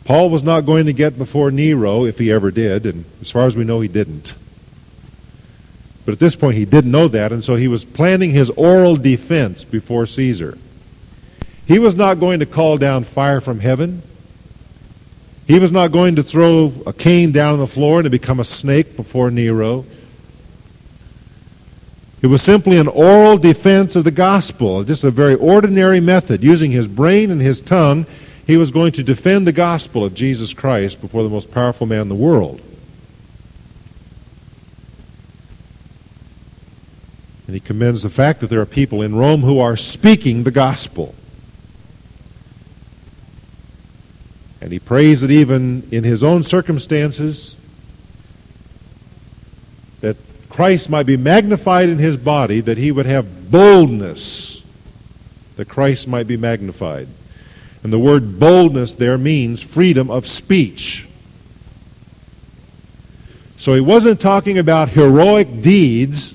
Paul 0.07 0.29
was 0.29 0.43
not 0.43 0.67
going 0.67 0.87
to 0.87 0.93
get 0.93 1.17
before 1.17 1.53
Nero 1.53 2.05
if 2.05 2.19
he 2.19 2.33
ever 2.33 2.51
did, 2.51 2.85
and 2.85 3.05
as 3.21 3.31
far 3.31 3.47
as 3.47 3.57
we 3.57 3.63
know, 3.63 3.81
he 3.81 3.87
didn't. 3.87 4.35
But 6.05 6.15
at 6.15 6.19
this 6.19 6.35
point, 6.35 6.57
he 6.57 6.65
didn't 6.65 6.91
know 6.91 7.07
that, 7.07 7.31
and 7.31 7.45
so 7.45 7.55
he 7.55 7.69
was 7.69 7.85
planning 7.85 8.33
his 8.33 8.51
oral 8.51 8.97
defense 8.97 9.63
before 9.63 10.07
Caesar. 10.07 10.59
He 11.65 11.79
was 11.79 11.95
not 11.95 12.19
going 12.19 12.41
to 12.41 12.47
call 12.47 12.77
down 12.77 13.05
fire 13.05 13.41
from 13.41 13.61
heaven. 13.61 14.03
He 15.51 15.59
was 15.59 15.73
not 15.73 15.91
going 15.91 16.15
to 16.15 16.23
throw 16.23 16.73
a 16.87 16.93
cane 16.93 17.33
down 17.33 17.55
on 17.55 17.59
the 17.59 17.67
floor 17.67 17.99
and 17.99 18.09
become 18.09 18.39
a 18.39 18.45
snake 18.45 18.95
before 18.95 19.33
Nero. 19.33 19.85
It 22.23 22.29
was 22.29 22.41
simply 22.41 22.79
an 22.79 22.87
oral 22.87 23.37
defense 23.37 23.97
of 23.97 24.05
the 24.05 24.13
gospel, 24.13 24.85
just 24.85 25.03
a 25.03 25.11
very 25.11 25.35
ordinary 25.35 25.99
method. 25.99 26.45
Using 26.45 26.71
his 26.71 26.87
brain 26.87 27.33
and 27.33 27.41
his 27.41 27.61
tongue, 27.61 28.07
he 28.47 28.57
was 28.57 28.71
going 28.71 28.93
to 28.93 29.03
defend 29.03 29.45
the 29.45 29.51
gospel 29.51 30.05
of 30.05 30.15
Jesus 30.15 30.53
Christ 30.53 31.01
before 31.01 31.25
the 31.25 31.29
most 31.29 31.51
powerful 31.51 31.85
man 31.85 32.03
in 32.03 32.09
the 32.09 32.15
world. 32.15 32.61
And 37.49 37.57
he 37.57 37.61
commends 37.61 38.05
the 38.05 38.09
fact 38.09 38.39
that 38.39 38.51
there 38.51 38.61
are 38.61 38.67
people 38.67 39.03
in 39.03 39.17
Rome 39.17 39.41
who 39.41 39.59
are 39.59 39.77
speaking 39.77 40.45
the 40.45 40.53
gospel. 40.53 41.13
And 44.61 44.73
he 44.73 44.79
prays 44.79 45.23
that 45.23 45.31
even 45.31 45.89
in 45.91 46.05
his 46.05 46.23
own 46.23 46.43
circumstances, 46.43 47.57
that 50.01 50.17
Christ 50.49 50.91
might 50.91 51.07
be 51.07 51.17
magnified 51.17 51.89
in 51.89 51.99
his 51.99 52.17
body, 52.17 52.61
that 52.61 52.77
he 52.77 52.93
would 52.93 53.07
have 53.07 53.51
boldness, 53.51 54.63
that 55.57 55.69
Christ 55.69 56.09
might 56.09 56.27
be 56.27 56.37
magnified. 56.37 57.09
And 57.83 57.93
the 57.93 57.99
word 57.99 58.39
boldness 58.39 58.95
there 58.95 59.17
means 59.17 59.63
freedom 59.63 60.11
of 60.11 60.27
speech. 60.27 61.09
So 63.57 63.75
he 63.75 63.81
wasn't 63.81 64.21
talking 64.21 64.59
about 64.59 64.91
heroic 64.91 65.63
deeds, 65.63 66.35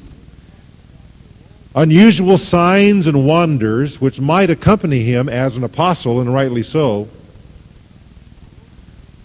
unusual 1.75 2.37
signs 2.37 3.05
and 3.05 3.27
wonders, 3.27 3.99
which 3.99 4.19
might 4.19 4.49
accompany 4.49 5.03
him 5.03 5.27
as 5.27 5.57
an 5.57 5.63
apostle, 5.63 6.19
and 6.19 6.33
rightly 6.33 6.63
so. 6.63 7.07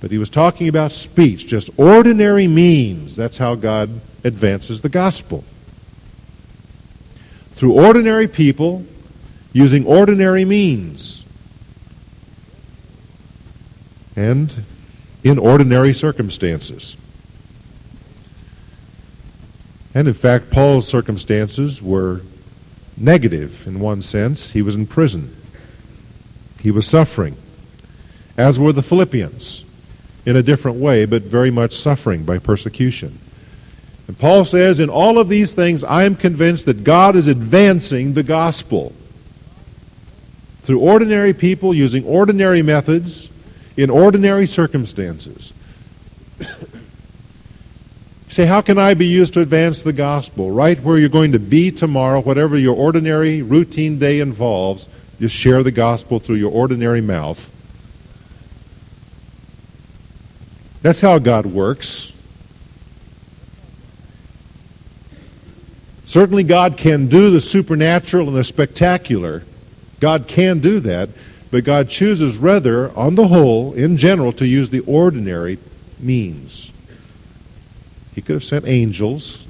But 0.01 0.11
he 0.11 0.19
was 0.19 0.31
talking 0.31 0.67
about 0.67 0.93
speech, 0.93 1.47
just 1.47 1.69
ordinary 1.77 2.49
means. 2.49 3.17
That's 3.17 3.39
how 3.39 3.55
God 3.55 4.01
advances 4.25 4.81
the 4.81 4.89
gospel. 4.89 5.45
through 7.61 7.75
ordinary 7.75 8.27
people 8.27 8.87
using 9.53 9.85
ordinary 9.85 10.47
means 10.47 11.23
and 14.17 14.65
in 15.23 15.39
ordinary 15.39 15.93
circumstances. 15.93 16.97
And 19.95 20.09
in 20.09 20.15
fact, 20.15 20.51
Paul's 20.51 20.89
circumstances 20.89 21.83
were 21.83 22.23
negative 22.97 23.67
in 23.67 23.79
one 23.79 24.01
sense. 24.01 24.53
He 24.53 24.63
was 24.63 24.75
in 24.75 24.87
prison, 24.87 25.37
he 26.63 26.71
was 26.71 26.87
suffering, 26.87 27.37
as 28.39 28.59
were 28.59 28.73
the 28.73 28.83
Philippians, 28.83 29.65
in 30.27 30.37
a 30.37 30.43
different 30.43 30.79
way, 30.79 31.05
but 31.05 31.23
very 31.23 31.51
much 31.51 31.75
suffering 31.75 32.25
by 32.25 32.39
persecution. 32.39 33.19
And 34.07 34.19
Paul 34.19 34.45
says, 34.45 34.81
In 34.81 34.91
all 34.91 35.19
of 35.19 35.29
these 35.29 35.55
things, 35.55 35.85
I 35.85 36.05
am 36.05 36.17
convinced 36.17 36.67
that 36.67 36.85
God 36.85 37.17
is 37.17 37.27
advancing 37.27 38.15
the 38.15 38.23
gospel. 38.23 38.93
Through 40.63 40.81
ordinary 40.81 41.33
people 41.33 41.73
using 41.73 42.05
ordinary 42.05 42.63
methods 42.63 43.31
in 43.77 43.89
ordinary 43.89 44.47
circumstances. 44.47 45.53
say, 48.29 48.47
how 48.47 48.61
can 48.61 48.79
I 48.79 48.95
be 48.95 49.07
used 49.07 49.35
to 49.35 49.41
advance 49.41 49.83
the 49.83 49.93
gospel? 49.93 50.51
Right 50.51 50.81
where 50.81 50.99
you're 50.99 51.09
going 51.09 51.33
to 51.33 51.39
be 51.39 51.71
tomorrow, 51.71 52.21
whatever 52.21 52.57
your 52.57 52.77
ordinary 52.77 53.43
routine 53.43 53.99
day 53.99 54.21
involves, 54.21 54.89
just 55.19 55.35
share 55.35 55.63
the 55.63 55.71
gospel 55.71 56.19
through 56.19 56.37
your 56.37 56.53
ordinary 56.53 57.01
mouth. 57.01 57.51
That's 60.83 61.01
how 61.01 61.19
God 61.19 61.47
works. 61.47 62.13
Certainly, 66.05 66.45
God 66.45 66.77
can 66.77 67.07
do 67.07 67.31
the 67.31 67.41
supernatural 67.41 68.29
and 68.29 68.37
the 68.37 68.45
spectacular. 68.45 69.45
God 70.01 70.27
can 70.27 70.59
do 70.59 70.81
that, 70.81 71.11
but 71.51 71.65
God 71.65 71.89
chooses 71.89 72.37
rather, 72.37 72.91
on 72.99 73.15
the 73.15 73.29
whole, 73.29 73.75
in 73.75 73.97
general, 73.97 74.33
to 74.33 74.47
use 74.47 74.71
the 74.71 74.81
ordinary 74.81 75.59
means. 75.99 76.73
He 78.15 78.23
could 78.23 78.35
have 78.35 78.45
sent 78.45 78.67
angels 78.67 79.47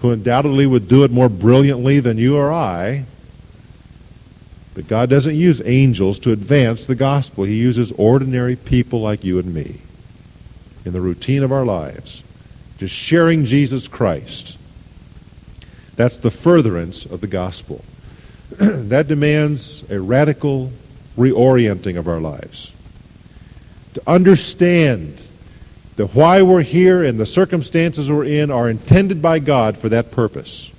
who 0.00 0.10
undoubtedly 0.10 0.66
would 0.66 0.88
do 0.88 1.02
it 1.04 1.10
more 1.10 1.28
brilliantly 1.28 2.00
than 2.00 2.18
you 2.18 2.36
or 2.36 2.52
I. 2.52 3.04
But 4.74 4.86
God 4.86 5.08
doesn't 5.08 5.34
use 5.34 5.62
angels 5.64 6.18
to 6.20 6.32
advance 6.32 6.84
the 6.84 6.94
gospel. 6.94 7.44
He 7.44 7.54
uses 7.54 7.90
ordinary 7.92 8.54
people 8.54 9.00
like 9.00 9.24
you 9.24 9.38
and 9.38 9.52
me 9.54 9.80
in 10.88 10.94
the 10.94 11.00
routine 11.02 11.42
of 11.42 11.52
our 11.52 11.66
lives, 11.66 12.24
just 12.78 12.94
sharing 12.94 13.44
Jesus 13.44 13.86
Christ. 13.86 14.56
That's 15.96 16.16
the 16.16 16.30
furtherance 16.30 17.04
of 17.04 17.20
the 17.20 17.26
gospel. 17.26 17.84
that 18.58 19.06
demands 19.06 19.84
a 19.90 20.00
radical 20.00 20.72
reorienting 21.18 21.98
of 21.98 22.08
our 22.08 22.20
lives. 22.20 22.72
To 23.94 24.02
understand 24.06 25.18
that 25.96 26.14
why 26.14 26.40
we're 26.40 26.62
here 26.62 27.04
and 27.04 27.20
the 27.20 27.26
circumstances 27.26 28.10
we're 28.10 28.24
in 28.24 28.50
are 28.50 28.70
intended 28.70 29.20
by 29.20 29.40
God 29.40 29.76
for 29.76 29.90
that 29.90 30.10
purpose. 30.10 30.70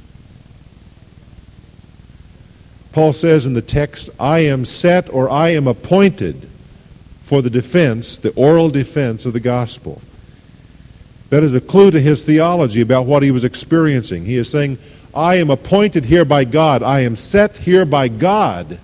Paul 2.93 3.13
says 3.13 3.45
in 3.45 3.53
the 3.53 3.61
text, 3.61 4.09
I 4.19 4.39
am 4.39 4.65
set 4.65 5.13
or 5.13 5.29
I 5.29 5.49
am 5.49 5.67
appointed 5.67 6.48
for 7.29 7.43
the 7.43 7.49
defense, 7.51 8.17
the 8.17 8.33
oral 8.33 8.71
defense 8.71 9.23
of 9.23 9.33
the 9.33 9.39
gospel. 9.39 10.01
That 11.29 11.43
is 11.43 11.53
a 11.53 11.61
clue 11.61 11.91
to 11.91 12.01
his 12.01 12.23
theology 12.23 12.81
about 12.81 13.05
what 13.05 13.21
he 13.21 13.29
was 13.29 13.43
experiencing. 13.43 14.25
He 14.25 14.35
is 14.35 14.49
saying, 14.49 14.79
I 15.13 15.35
am 15.35 15.51
appointed 15.51 16.05
here 16.05 16.25
by 16.25 16.43
God. 16.43 16.81
I 16.81 17.01
am 17.01 17.15
set 17.15 17.55
here 17.57 17.85
by 17.85 18.07
God. 18.07 18.79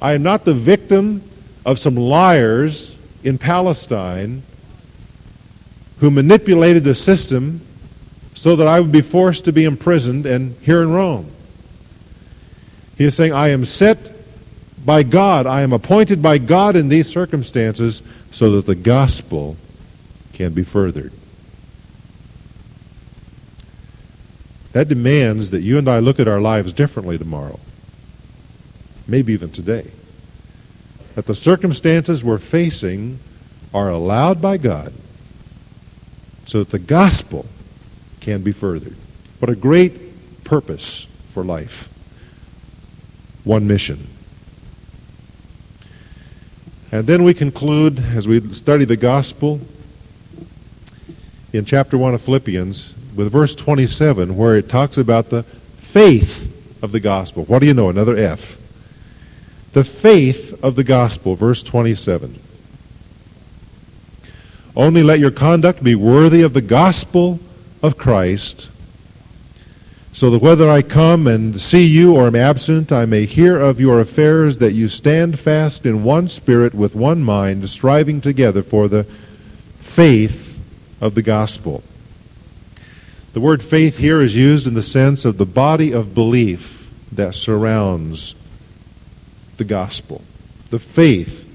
I 0.00 0.12
am 0.12 0.22
not 0.22 0.44
the 0.44 0.54
victim 0.54 1.24
of 1.66 1.80
some 1.80 1.96
liars 1.96 2.94
in 3.24 3.38
Palestine 3.38 4.44
who 5.98 6.12
manipulated 6.12 6.84
the 6.84 6.94
system 6.94 7.60
so 8.34 8.54
that 8.54 8.68
I 8.68 8.78
would 8.78 8.92
be 8.92 9.02
forced 9.02 9.46
to 9.46 9.52
be 9.52 9.64
imprisoned 9.64 10.26
and 10.26 10.54
here 10.62 10.80
in 10.80 10.92
Rome. 10.92 11.28
He 12.96 13.04
is 13.04 13.16
saying, 13.16 13.32
I 13.32 13.48
am 13.48 13.64
set 13.64 13.98
by 14.84 15.02
God. 15.02 15.46
I 15.46 15.62
am 15.62 15.72
appointed 15.72 16.22
by 16.22 16.38
God 16.38 16.76
in 16.76 16.88
these 16.88 17.08
circumstances 17.08 18.02
so 18.30 18.52
that 18.52 18.66
the 18.66 18.74
gospel 18.74 19.56
can 20.32 20.52
be 20.52 20.62
furthered. 20.62 21.12
That 24.72 24.88
demands 24.88 25.50
that 25.50 25.62
you 25.62 25.78
and 25.78 25.88
I 25.88 25.98
look 25.98 26.20
at 26.20 26.28
our 26.28 26.40
lives 26.40 26.72
differently 26.72 27.18
tomorrow, 27.18 27.58
maybe 29.06 29.32
even 29.32 29.50
today. 29.50 29.90
That 31.16 31.26
the 31.26 31.34
circumstances 31.34 32.22
we're 32.22 32.38
facing 32.38 33.18
are 33.74 33.90
allowed 33.90 34.40
by 34.40 34.56
God 34.56 34.92
so 36.44 36.60
that 36.60 36.70
the 36.70 36.78
gospel 36.78 37.46
can 38.20 38.42
be 38.42 38.52
furthered. 38.52 38.96
What 39.40 39.50
a 39.50 39.56
great 39.56 40.44
purpose 40.44 41.06
for 41.32 41.44
life. 41.44 41.88
One 43.44 43.66
mission. 43.66 44.06
And 46.92 47.06
then 47.06 47.22
we 47.22 47.34
conclude, 47.34 48.00
as 48.00 48.26
we 48.26 48.52
study 48.52 48.84
the 48.84 48.96
gospel, 48.96 49.60
in 51.52 51.64
chapter 51.64 51.96
1 51.96 52.14
of 52.14 52.22
Philippians, 52.22 52.94
with 53.14 53.30
verse 53.30 53.54
27 53.54 54.36
where 54.36 54.56
it 54.56 54.68
talks 54.68 54.96
about 54.96 55.30
the 55.30 55.42
faith 55.42 56.46
of 56.82 56.92
the 56.92 57.00
gospel. 57.00 57.44
What 57.44 57.58
do 57.58 57.66
you 57.66 57.74
know? 57.74 57.90
Another 57.90 58.16
F. 58.16 58.56
The 59.72 59.84
faith 59.84 60.62
of 60.64 60.74
the 60.74 60.84
gospel, 60.84 61.34
verse 61.34 61.62
27. 61.62 62.38
Only 64.74 65.02
let 65.02 65.18
your 65.18 65.30
conduct 65.30 65.82
be 65.82 65.94
worthy 65.94 66.42
of 66.42 66.52
the 66.52 66.60
gospel 66.60 67.40
of 67.82 67.96
Christ, 67.96 68.69
so 70.12 70.30
that 70.30 70.42
whether 70.42 70.68
I 70.68 70.82
come 70.82 71.26
and 71.26 71.60
see 71.60 71.86
you 71.86 72.16
or 72.16 72.26
am 72.26 72.34
absent, 72.34 72.90
I 72.90 73.06
may 73.06 73.26
hear 73.26 73.58
of 73.58 73.80
your 73.80 74.00
affairs, 74.00 74.58
that 74.58 74.72
you 74.72 74.88
stand 74.88 75.38
fast 75.38 75.86
in 75.86 76.02
one 76.02 76.28
spirit 76.28 76.74
with 76.74 76.94
one 76.94 77.22
mind, 77.22 77.68
striving 77.70 78.20
together 78.20 78.62
for 78.62 78.88
the 78.88 79.04
faith 79.78 80.58
of 81.00 81.14
the 81.14 81.22
gospel. 81.22 81.82
The 83.32 83.40
word 83.40 83.62
faith 83.62 83.98
here 83.98 84.20
is 84.20 84.34
used 84.34 84.66
in 84.66 84.74
the 84.74 84.82
sense 84.82 85.24
of 85.24 85.38
the 85.38 85.46
body 85.46 85.92
of 85.92 86.14
belief 86.14 86.90
that 87.12 87.36
surrounds 87.36 88.34
the 89.56 89.64
gospel, 89.64 90.24
the 90.70 90.80
faith 90.80 91.46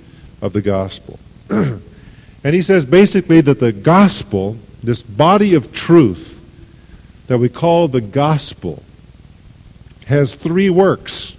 of 0.42 0.54
the 0.54 0.62
gospel. 0.62 1.20
and 1.50 1.82
he 2.44 2.62
says 2.62 2.86
basically 2.86 3.42
that 3.42 3.60
the 3.60 3.74
gospel, 3.74 4.58
this 4.82 5.04
body 5.04 5.54
of 5.54 5.74
truth 5.74 6.35
that 7.28 7.38
we 7.38 7.50
call 7.50 7.88
the 7.88 8.02
gospel, 8.02 8.84
has 10.08 10.36
three 10.36 10.70
works. 10.70 11.36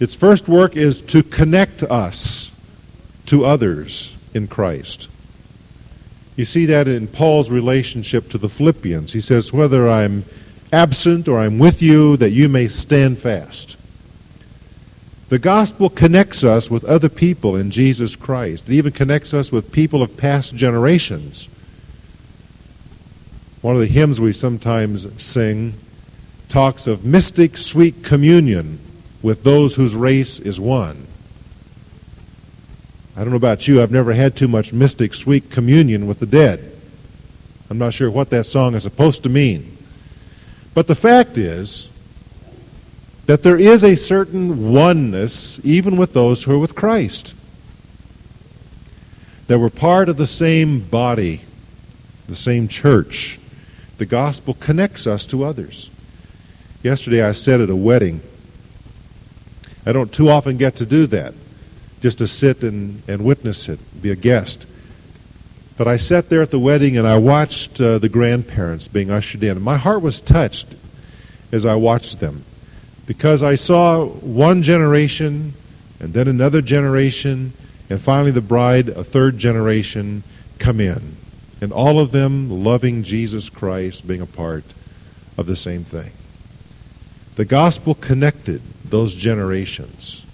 Its 0.00 0.14
first 0.14 0.48
work 0.48 0.76
is 0.76 1.00
to 1.00 1.22
connect 1.22 1.82
us 1.82 2.50
to 3.26 3.44
others 3.44 4.14
in 4.34 4.46
Christ. 4.46 5.08
You 6.36 6.44
see 6.44 6.66
that 6.66 6.86
in 6.86 7.08
Paul's 7.08 7.50
relationship 7.50 8.30
to 8.30 8.38
the 8.38 8.48
Philippians. 8.48 9.12
He 9.12 9.20
says, 9.20 9.52
Whether 9.52 9.88
I'm 9.88 10.24
absent 10.72 11.26
or 11.26 11.40
I'm 11.40 11.58
with 11.58 11.82
you, 11.82 12.16
that 12.18 12.30
you 12.30 12.48
may 12.48 12.68
stand 12.68 13.18
fast. 13.18 13.76
The 15.30 15.38
gospel 15.38 15.90
connects 15.90 16.44
us 16.44 16.70
with 16.70 16.84
other 16.84 17.08
people 17.08 17.56
in 17.56 17.70
Jesus 17.70 18.16
Christ. 18.16 18.68
It 18.68 18.74
even 18.74 18.92
connects 18.92 19.34
us 19.34 19.52
with 19.52 19.72
people 19.72 20.02
of 20.02 20.16
past 20.16 20.54
generations. 20.54 21.48
One 23.60 23.74
of 23.74 23.80
the 23.80 23.86
hymns 23.86 24.20
we 24.20 24.32
sometimes 24.32 25.22
sing 25.22 25.74
talks 26.48 26.86
of 26.86 27.04
mystic 27.04 27.56
sweet 27.56 28.04
communion 28.04 28.78
with 29.20 29.42
those 29.42 29.74
whose 29.74 29.94
race 29.94 30.38
is 30.38 30.60
one. 30.60 31.06
I 33.16 33.20
don't 33.20 33.30
know 33.30 33.36
about 33.36 33.66
you, 33.66 33.82
I've 33.82 33.90
never 33.90 34.12
had 34.12 34.36
too 34.36 34.46
much 34.46 34.72
mystic 34.72 35.12
sweet 35.12 35.50
communion 35.50 36.06
with 36.06 36.20
the 36.20 36.26
dead. 36.26 36.72
I'm 37.68 37.78
not 37.78 37.92
sure 37.92 38.10
what 38.10 38.30
that 38.30 38.44
song 38.44 38.76
is 38.76 38.84
supposed 38.84 39.24
to 39.24 39.28
mean. 39.28 39.76
But 40.72 40.86
the 40.86 40.94
fact 40.94 41.36
is 41.36 41.88
that 43.26 43.42
there 43.42 43.58
is 43.58 43.82
a 43.82 43.96
certain 43.96 44.72
oneness 44.72 45.60
even 45.64 45.96
with 45.96 46.12
those 46.12 46.44
who 46.44 46.54
are 46.54 46.58
with 46.58 46.76
Christ. 46.76 47.34
That 49.48 49.58
we're 49.58 49.68
part 49.68 50.08
of 50.08 50.16
the 50.16 50.26
same 50.26 50.78
body, 50.78 51.42
the 52.28 52.36
same 52.36 52.68
church. 52.68 53.37
The 53.98 54.06
gospel 54.06 54.54
connects 54.54 55.06
us 55.06 55.26
to 55.26 55.44
others. 55.44 55.90
Yesterday 56.82 57.22
I 57.22 57.32
said 57.32 57.60
at 57.60 57.68
a 57.68 57.76
wedding, 57.76 58.20
I 59.84 59.92
don't 59.92 60.12
too 60.12 60.28
often 60.28 60.56
get 60.56 60.76
to 60.76 60.86
do 60.86 61.06
that 61.08 61.34
just 62.00 62.18
to 62.18 62.28
sit 62.28 62.62
and, 62.62 63.02
and 63.08 63.24
witness 63.24 63.68
it, 63.68 63.80
be 64.00 64.10
a 64.10 64.16
guest. 64.16 64.66
But 65.76 65.88
I 65.88 65.96
sat 65.96 66.28
there 66.28 66.42
at 66.42 66.50
the 66.50 66.58
wedding 66.58 66.96
and 66.96 67.06
I 67.06 67.18
watched 67.18 67.80
uh, 67.80 67.98
the 67.98 68.08
grandparents 68.08 68.88
being 68.88 69.10
ushered 69.10 69.42
in. 69.42 69.60
My 69.60 69.76
heart 69.76 70.02
was 70.02 70.20
touched 70.20 70.68
as 71.50 71.66
I 71.66 71.74
watched 71.74 72.20
them 72.20 72.44
because 73.06 73.42
I 73.42 73.56
saw 73.56 74.04
one 74.06 74.62
generation 74.62 75.54
and 75.98 76.12
then 76.12 76.28
another 76.28 76.62
generation 76.62 77.52
and 77.90 78.00
finally 78.00 78.30
the 78.30 78.40
bride, 78.40 78.88
a 78.88 79.02
third 79.02 79.38
generation, 79.38 80.22
come 80.58 80.80
in. 80.80 81.17
And 81.60 81.72
all 81.72 81.98
of 81.98 82.12
them 82.12 82.64
loving 82.64 83.02
Jesus 83.02 83.48
Christ, 83.48 84.06
being 84.06 84.20
a 84.20 84.26
part 84.26 84.64
of 85.36 85.46
the 85.46 85.56
same 85.56 85.84
thing. 85.84 86.12
The 87.36 87.44
gospel 87.44 87.94
connected 87.94 88.60
those 88.84 89.14
generations. 89.14 90.24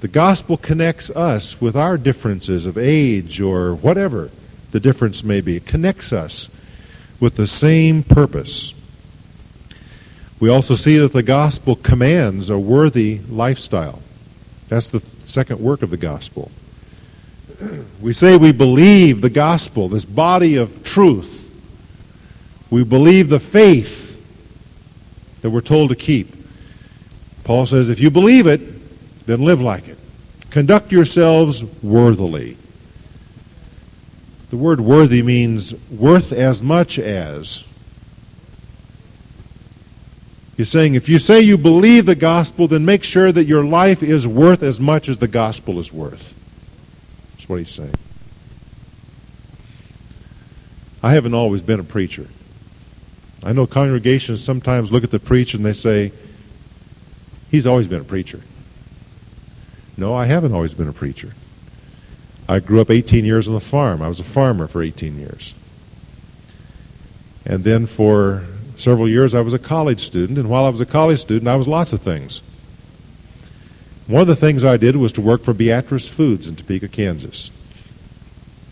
The 0.00 0.08
gospel 0.08 0.56
connects 0.56 1.08
us 1.10 1.60
with 1.60 1.76
our 1.76 1.96
differences 1.96 2.66
of 2.66 2.76
age 2.76 3.40
or 3.40 3.74
whatever 3.74 4.30
the 4.72 4.80
difference 4.80 5.24
may 5.24 5.40
be. 5.40 5.56
It 5.56 5.66
connects 5.66 6.12
us 6.12 6.48
with 7.20 7.36
the 7.36 7.46
same 7.46 8.02
purpose. 8.02 8.74
We 10.40 10.50
also 10.50 10.74
see 10.74 10.98
that 10.98 11.12
the 11.12 11.22
gospel 11.22 11.76
commands 11.76 12.50
a 12.50 12.58
worthy 12.58 13.20
lifestyle. 13.30 14.00
That's 14.68 14.88
the 14.88 15.00
second 15.26 15.60
work 15.60 15.82
of 15.82 15.90
the 15.90 15.96
gospel. 15.96 16.50
We 18.00 18.12
say 18.12 18.36
we 18.36 18.52
believe 18.52 19.20
the 19.20 19.30
gospel, 19.30 19.88
this 19.88 20.04
body 20.04 20.56
of 20.56 20.84
truth. 20.84 21.40
We 22.70 22.84
believe 22.84 23.28
the 23.28 23.40
faith 23.40 24.02
that 25.42 25.50
we're 25.50 25.60
told 25.60 25.90
to 25.90 25.96
keep. 25.96 26.34
Paul 27.44 27.66
says, 27.66 27.88
if 27.88 28.00
you 28.00 28.10
believe 28.10 28.46
it, 28.46 29.26
then 29.26 29.44
live 29.44 29.60
like 29.60 29.88
it. 29.88 29.98
Conduct 30.50 30.92
yourselves 30.92 31.64
worthily. 31.82 32.56
The 34.50 34.56
word 34.56 34.80
worthy 34.80 35.22
means 35.22 35.74
worth 35.90 36.32
as 36.32 36.62
much 36.62 36.98
as. 36.98 37.64
He's 40.56 40.68
saying 40.68 40.94
if 40.94 41.08
you 41.08 41.18
say 41.18 41.40
you 41.40 41.58
believe 41.58 42.06
the 42.06 42.14
gospel, 42.14 42.68
then 42.68 42.84
make 42.84 43.02
sure 43.02 43.32
that 43.32 43.44
your 43.44 43.64
life 43.64 44.02
is 44.02 44.26
worth 44.26 44.62
as 44.62 44.78
much 44.78 45.08
as 45.08 45.18
the 45.18 45.26
gospel 45.26 45.78
is 45.80 45.92
worth. 45.92 46.34
What 47.54 47.60
he's 47.60 47.70
saying. 47.70 47.94
I 51.04 51.14
haven't 51.14 51.34
always 51.34 51.62
been 51.62 51.78
a 51.78 51.84
preacher. 51.84 52.26
I 53.44 53.52
know 53.52 53.64
congregations 53.64 54.42
sometimes 54.42 54.90
look 54.90 55.04
at 55.04 55.12
the 55.12 55.20
preacher 55.20 55.56
and 55.56 55.64
they 55.64 55.72
say, 55.72 56.10
he's 57.52 57.64
always 57.64 57.86
been 57.86 58.00
a 58.00 58.04
preacher. 58.04 58.40
No, 59.96 60.16
I 60.16 60.26
haven't 60.26 60.52
always 60.52 60.74
been 60.74 60.88
a 60.88 60.92
preacher. 60.92 61.30
I 62.48 62.58
grew 62.58 62.80
up 62.80 62.90
18 62.90 63.24
years 63.24 63.46
on 63.46 63.54
the 63.54 63.60
farm. 63.60 64.02
I 64.02 64.08
was 64.08 64.18
a 64.18 64.24
farmer 64.24 64.66
for 64.66 64.82
18 64.82 65.16
years. 65.16 65.54
And 67.46 67.62
then 67.62 67.86
for 67.86 68.42
several 68.74 69.08
years, 69.08 69.32
I 69.32 69.42
was 69.42 69.54
a 69.54 69.60
college 69.60 70.00
student. 70.00 70.40
And 70.40 70.50
while 70.50 70.64
I 70.64 70.70
was 70.70 70.80
a 70.80 70.86
college 70.86 71.20
student, 71.20 71.46
I 71.46 71.54
was 71.54 71.68
lots 71.68 71.92
of 71.92 72.00
things. 72.00 72.42
One 74.06 74.20
of 74.20 74.26
the 74.26 74.36
things 74.36 74.64
I 74.64 74.76
did 74.76 74.96
was 74.96 75.14
to 75.14 75.22
work 75.22 75.42
for 75.42 75.54
Beatrice 75.54 76.08
Foods 76.08 76.46
in 76.46 76.56
Topeka, 76.56 76.88
Kansas, 76.88 77.50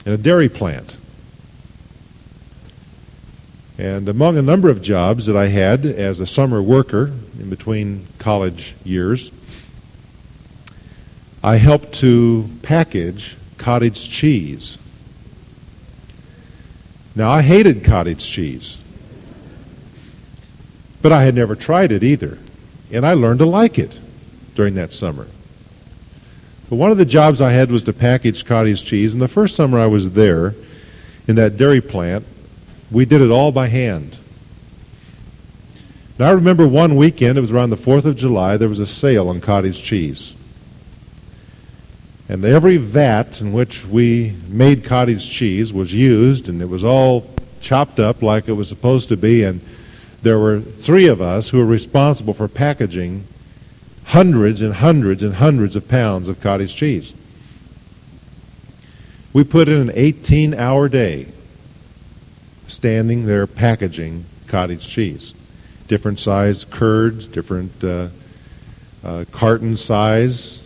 in 0.05 0.13
a 0.13 0.19
dairy 0.19 0.51
plant. 0.51 0.99
And 3.79 4.11
among 4.11 4.37
a 4.37 4.43
number 4.43 4.69
of 4.69 4.83
jobs 4.83 5.25
that 5.27 5.37
I 5.37 5.47
had 5.47 5.87
as 5.87 6.21
a 6.21 6.27
summer 6.27 6.61
worker 6.61 7.13
in 7.41 7.49
between 7.49 8.07
college 8.19 8.75
years, 8.85 9.33
I 11.43 11.57
helped 11.57 11.95
to 11.95 12.51
package 12.61 13.37
cottage 13.57 14.11
cheese. 14.11 14.77
Now, 17.17 17.31
I 17.31 17.41
hated 17.41 17.85
cottage 17.85 18.25
cheese, 18.25 18.77
but 21.01 21.11
I 21.11 21.25
had 21.25 21.35
never 21.35 21.57
tried 21.57 21.91
it 21.91 22.03
either, 22.03 22.39
and 22.93 23.07
I 23.07 23.15
learned 23.15 23.39
to 23.39 23.47
like 23.47 23.79
it 23.79 23.99
during 24.55 24.75
that 24.75 24.93
summer. 24.93 25.27
But 26.69 26.77
one 26.77 26.91
of 26.91 26.99
the 26.99 27.05
jobs 27.05 27.41
I 27.41 27.53
had 27.53 27.71
was 27.71 27.83
to 27.85 27.93
package 27.93 28.45
cottage 28.45 28.85
cheese, 28.85 29.13
and 29.13 29.21
the 29.21 29.29
first 29.29 29.55
summer 29.55 29.79
I 29.79 29.87
was 29.87 30.13
there 30.13 30.55
in 31.29 31.37
that 31.37 31.57
dairy 31.57 31.81
plant, 31.81 32.25
we 32.91 33.05
did 33.05 33.21
it 33.21 33.31
all 33.31 33.53
by 33.53 33.69
hand. 33.69 34.17
Now, 36.19 36.29
I 36.29 36.33
remember 36.33 36.67
one 36.67 36.97
weekend, 36.97 37.39
it 37.39 37.41
was 37.41 37.53
around 37.53 37.71
the 37.71 37.77
4th 37.77 38.05
of 38.05 38.17
July, 38.17 38.57
there 38.57 38.69
was 38.69 38.81
a 38.81 38.87
sale 38.87 39.29
on 39.29 39.41
cottage 39.41 39.83
cheese. 39.83 40.33
And 42.29 42.45
every 42.45 42.77
vat 42.77 43.41
in 43.41 43.53
which 43.53 43.85
we 43.85 44.35
made 44.49 44.85
cottage 44.85 45.31
cheese 45.31 45.73
was 45.73 45.93
used, 45.93 46.49
and 46.49 46.63
it 46.63 46.69
was 46.69 46.85
all 46.85 47.29
chopped 47.61 48.01
up 48.01 48.23
like 48.23 48.49
it 48.49 48.53
was 48.53 48.69
supposed 48.69 49.09
to 49.09 49.17
be. 49.17 49.43
And 49.43 49.61
there 50.23 50.39
were 50.39 50.61
three 50.61 51.07
of 51.07 51.21
us 51.21 51.51
who 51.51 51.59
were 51.59 51.67
responsible 51.67 52.33
for 52.33 52.49
packaging 52.49 53.25
hundreds 54.07 54.63
and 54.63 54.75
hundreds 54.75 55.23
and 55.23 55.35
hundreds 55.35 55.77
of 55.77 55.89
pounds 55.89 56.29
of 56.29 56.41
cottage 56.41 56.75
cheese. 56.75 57.15
We 59.33 59.45
put 59.45 59.69
in 59.69 59.81
an 59.81 59.93
18 59.95 60.55
hour 60.55 60.89
day 60.89 61.29
standing 62.67 63.27
there 63.27 63.47
packaging 63.47 64.25
cottage 64.47 64.89
cheese. 64.89 65.35
Different 65.89 66.19
size 66.19 66.65
curds, 66.65 67.29
different 67.29 67.83
uh, 67.83 68.09
uh, 69.05 69.25
carton 69.33 69.77
size, 69.77 70.61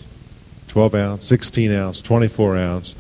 12 0.69 0.95
ounce, 0.95 1.27
16 1.27 1.73
ounce, 1.73 2.03
24 2.03 2.57
ounce, 2.57 2.95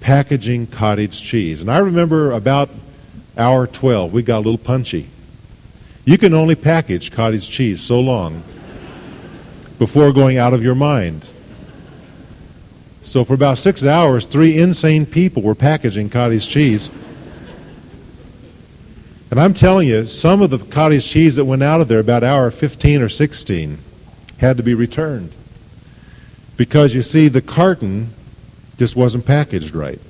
packaging 0.00 0.66
cottage 0.66 1.22
cheese. 1.22 1.60
And 1.60 1.70
I 1.70 1.78
remember 1.78 2.32
about 2.32 2.70
hour 3.36 3.66
12, 3.66 4.12
we 4.12 4.22
got 4.22 4.38
a 4.38 4.44
little 4.44 4.58
punchy. 4.58 5.08
You 6.04 6.18
can 6.18 6.34
only 6.34 6.54
package 6.54 7.12
cottage 7.12 7.48
cheese 7.48 7.80
so 7.80 8.00
long 8.00 8.42
before 9.78 10.12
going 10.12 10.38
out 10.38 10.52
of 10.52 10.62
your 10.62 10.74
mind. 10.74 11.28
So 13.02 13.24
for 13.24 13.34
about 13.34 13.56
six 13.56 13.86
hours, 13.86 14.26
three 14.26 14.58
insane 14.58 15.06
people 15.06 15.42
were 15.42 15.54
packaging 15.54 16.10
cottage 16.10 16.46
cheese. 16.46 16.90
And 19.30 19.40
I'm 19.40 19.54
telling 19.54 19.88
you, 19.88 20.04
some 20.04 20.42
of 20.42 20.50
the 20.50 20.58
cottage 20.58 21.06
cheese 21.06 21.36
that 21.36 21.44
went 21.44 21.62
out 21.62 21.80
of 21.80 21.88
there 21.88 22.00
about 22.00 22.24
hour 22.24 22.50
15 22.50 23.02
or 23.02 23.08
16 23.08 23.78
had 24.38 24.56
to 24.56 24.62
be 24.62 24.74
returned. 24.74 25.32
Because 26.56 26.94
you 26.94 27.02
see, 27.02 27.28
the 27.28 27.40
carton 27.40 28.10
just 28.78 28.96
wasn't 28.96 29.26
packaged 29.26 29.74
right. 29.74 30.00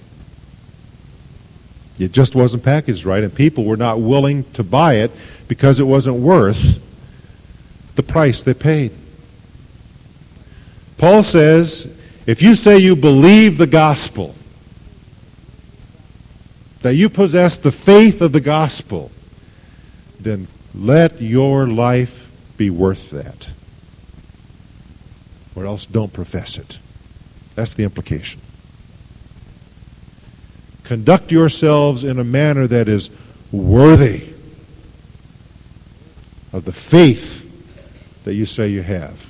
It 1.98 2.12
just 2.12 2.34
wasn't 2.34 2.62
packaged 2.62 3.04
right, 3.04 3.24
and 3.24 3.34
people 3.34 3.64
were 3.64 3.76
not 3.76 4.00
willing 4.00 4.44
to 4.52 4.62
buy 4.62 4.94
it 4.94 5.10
because 5.48 5.80
it 5.80 5.84
wasn't 5.84 6.16
worth 6.16 6.80
the 7.96 8.02
price 8.02 8.42
they 8.42 8.54
paid. 8.54 8.92
Paul 10.98 11.22
says 11.22 11.92
if 12.26 12.42
you 12.42 12.54
say 12.54 12.76
you 12.76 12.94
believe 12.94 13.56
the 13.56 13.66
gospel, 13.66 14.34
that 16.82 16.94
you 16.94 17.08
possess 17.08 17.56
the 17.56 17.72
faith 17.72 18.20
of 18.20 18.32
the 18.32 18.40
gospel, 18.40 19.10
then 20.20 20.46
let 20.74 21.20
your 21.20 21.66
life 21.66 22.30
be 22.56 22.70
worth 22.70 23.10
that 23.10 23.48
or 25.58 25.66
else 25.66 25.86
don't 25.86 26.12
profess 26.12 26.56
it. 26.56 26.78
That's 27.54 27.74
the 27.74 27.82
implication. 27.82 28.40
Conduct 30.84 31.32
yourselves 31.32 32.04
in 32.04 32.18
a 32.18 32.24
manner 32.24 32.66
that 32.66 32.88
is 32.88 33.10
worthy 33.50 34.28
of 36.52 36.64
the 36.64 36.72
faith 36.72 37.44
that 38.24 38.34
you 38.34 38.46
say 38.46 38.68
you 38.68 38.82
have. 38.82 39.27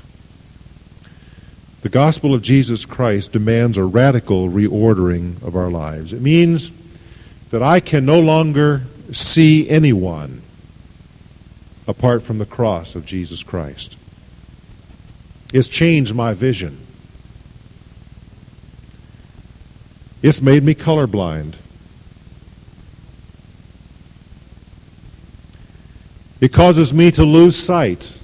The 1.89 1.93
gospel 1.93 2.35
of 2.35 2.43
Jesus 2.43 2.85
Christ 2.85 3.33
demands 3.33 3.79
a 3.79 3.83
radical 3.83 4.51
reordering 4.51 5.43
of 5.43 5.57
our 5.57 5.71
lives. 5.71 6.13
It 6.13 6.21
means 6.21 6.71
that 7.49 7.63
I 7.63 7.81
can 7.81 8.05
no 8.05 8.21
longer 8.21 8.83
see 9.11 9.67
anyone 9.71 10.43
apart 11.87 12.23
from 12.23 12.37
the 12.37 12.45
cross 12.45 12.95
of 12.95 13.07
Jesus 13.07 13.43
Christ. 13.43 13.97
It's 15.55 15.67
changed 15.67 16.15
my 16.15 16.35
vision. 16.35 16.77
It's 20.21 20.43
made 20.43 20.65
me 20.65 20.75
colorblind. 20.75 21.55
It 26.43 26.53
causes 26.53 26.93
me 26.93 27.11
to 27.13 27.25
lose 27.25 27.57
sight 27.57 28.18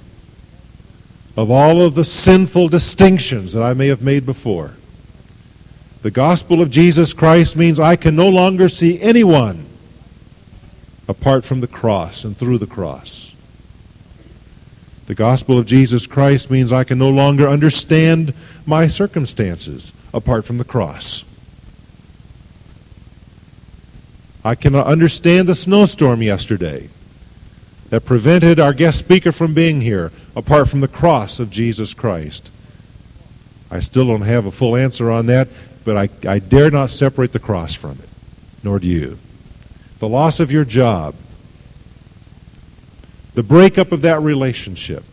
of 1.35 1.51
all 1.51 1.81
of 1.81 1.95
the 1.95 2.05
sinful 2.05 2.69
distinctions 2.69 3.53
that 3.53 3.63
I 3.63 3.73
may 3.73 3.87
have 3.87 4.01
made 4.01 4.25
before. 4.25 4.71
The 6.01 6.11
gospel 6.11 6.61
of 6.61 6.69
Jesus 6.69 7.13
Christ 7.13 7.55
means 7.55 7.79
I 7.79 7.95
can 7.95 8.15
no 8.15 8.29
longer 8.29 8.69
see 8.69 9.01
anyone 9.01 9.65
apart 11.07 11.43
from 11.45 11.59
the 11.59 11.67
cross 11.67 12.23
and 12.23 12.37
through 12.37 12.59
the 12.59 12.67
cross. 12.67 13.33
The 15.07 15.15
gospel 15.15 15.59
of 15.59 15.65
Jesus 15.65 16.07
Christ 16.07 16.49
means 16.49 16.73
I 16.73 16.83
can 16.83 16.97
no 16.97 17.09
longer 17.09 17.47
understand 17.47 18.33
my 18.65 18.87
circumstances 18.87 19.93
apart 20.13 20.45
from 20.45 20.57
the 20.57 20.63
cross. 20.63 21.23
I 24.43 24.55
cannot 24.55 24.87
understand 24.87 25.47
the 25.47 25.55
snowstorm 25.55 26.21
yesterday 26.21 26.89
that 27.89 28.05
prevented 28.05 28.59
our 28.59 28.73
guest 28.73 28.99
speaker 28.99 29.31
from 29.31 29.53
being 29.53 29.81
here 29.81 30.11
apart 30.35 30.69
from 30.69 30.81
the 30.81 30.87
cross 30.87 31.39
of 31.39 31.49
Jesus 31.49 31.93
Christ? 31.93 32.51
I 33.71 33.79
still 33.79 34.07
don't 34.07 34.21
have 34.21 34.45
a 34.45 34.51
full 34.51 34.75
answer 34.75 35.09
on 35.09 35.25
that, 35.27 35.47
but 35.83 35.97
I, 35.97 36.09
I 36.27 36.39
dare 36.39 36.71
not 36.71 36.91
separate 36.91 37.33
the 37.33 37.39
cross 37.39 37.73
from 37.73 37.99
it, 38.01 38.09
nor 38.63 38.79
do 38.79 38.87
you. 38.87 39.17
The 39.99 40.09
loss 40.09 40.39
of 40.39 40.51
your 40.51 40.65
job, 40.65 41.15
the 43.33 43.43
breakup 43.43 43.91
of 43.91 44.01
that 44.01 44.21
relationship, 44.21 45.03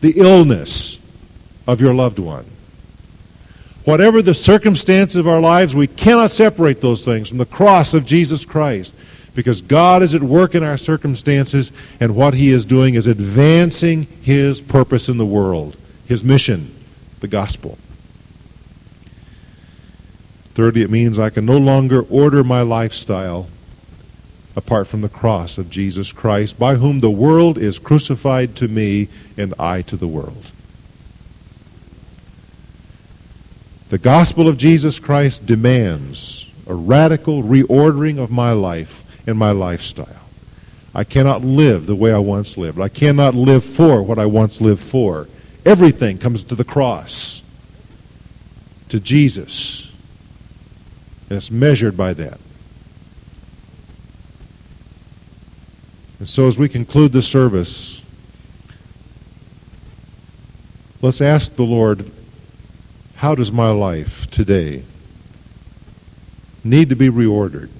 the 0.00 0.18
illness 0.18 0.98
of 1.66 1.80
your 1.80 1.94
loved 1.94 2.18
one. 2.18 2.46
Whatever 3.84 4.20
the 4.20 4.34
circumstances 4.34 5.16
of 5.16 5.26
our 5.26 5.40
lives, 5.40 5.74
we 5.74 5.86
cannot 5.86 6.30
separate 6.30 6.80
those 6.80 7.04
things 7.04 7.28
from 7.28 7.38
the 7.38 7.46
cross 7.46 7.94
of 7.94 8.04
Jesus 8.04 8.44
Christ 8.44 8.94
because 9.34 9.62
God 9.62 10.02
is 10.02 10.14
at 10.14 10.22
work 10.22 10.54
in 10.54 10.62
our 10.62 10.78
circumstances, 10.78 11.72
and 12.00 12.16
what 12.16 12.34
He 12.34 12.50
is 12.50 12.64
doing 12.64 12.94
is 12.94 13.06
advancing 13.06 14.04
His 14.22 14.60
purpose 14.60 15.08
in 15.08 15.18
the 15.18 15.26
world, 15.26 15.76
His 16.06 16.24
mission, 16.24 16.74
the 17.20 17.28
gospel. 17.28 17.78
Thirdly, 20.54 20.82
it 20.82 20.90
means 20.90 21.18
I 21.18 21.30
can 21.30 21.46
no 21.46 21.56
longer 21.56 22.02
order 22.02 22.42
my 22.42 22.62
lifestyle 22.62 23.48
apart 24.56 24.88
from 24.88 25.00
the 25.00 25.08
cross 25.08 25.58
of 25.58 25.70
Jesus 25.70 26.12
Christ, 26.12 26.58
by 26.58 26.74
whom 26.74 27.00
the 27.00 27.10
world 27.10 27.56
is 27.56 27.78
crucified 27.78 28.56
to 28.56 28.68
me 28.68 29.08
and 29.36 29.54
I 29.58 29.82
to 29.82 29.96
the 29.96 30.08
world. 30.08 30.50
The 33.90 33.98
gospel 33.98 34.48
of 34.48 34.58
Jesus 34.58 35.00
Christ 35.00 35.46
demands 35.46 36.46
a 36.66 36.74
radical 36.74 37.42
reordering 37.42 38.18
of 38.18 38.30
my 38.30 38.52
life 38.52 39.04
and 39.26 39.38
my 39.38 39.52
lifestyle. 39.52 40.20
I 40.94 41.04
cannot 41.04 41.42
live 41.44 41.86
the 41.86 41.94
way 41.94 42.12
I 42.12 42.18
once 42.18 42.56
lived. 42.56 42.80
I 42.80 42.88
cannot 42.88 43.34
live 43.34 43.64
for 43.64 44.02
what 44.02 44.18
I 44.18 44.26
once 44.26 44.60
lived 44.60 44.82
for. 44.82 45.28
Everything 45.64 46.18
comes 46.18 46.42
to 46.44 46.54
the 46.54 46.64
cross, 46.64 47.42
to 48.88 48.98
Jesus, 48.98 49.90
and 51.28 51.36
it's 51.36 51.50
measured 51.50 51.96
by 51.96 52.12
that. 52.14 52.40
And 56.18 56.28
so, 56.28 56.48
as 56.48 56.58
we 56.58 56.68
conclude 56.68 57.12
the 57.12 57.22
service, 57.22 58.02
let's 61.00 61.20
ask 61.20 61.54
the 61.54 61.62
Lord, 61.62 62.10
how 63.16 63.34
does 63.34 63.52
my 63.52 63.70
life 63.70 64.30
today 64.30 64.82
need 66.64 66.88
to 66.88 66.96
be 66.96 67.08
reordered 67.08 67.70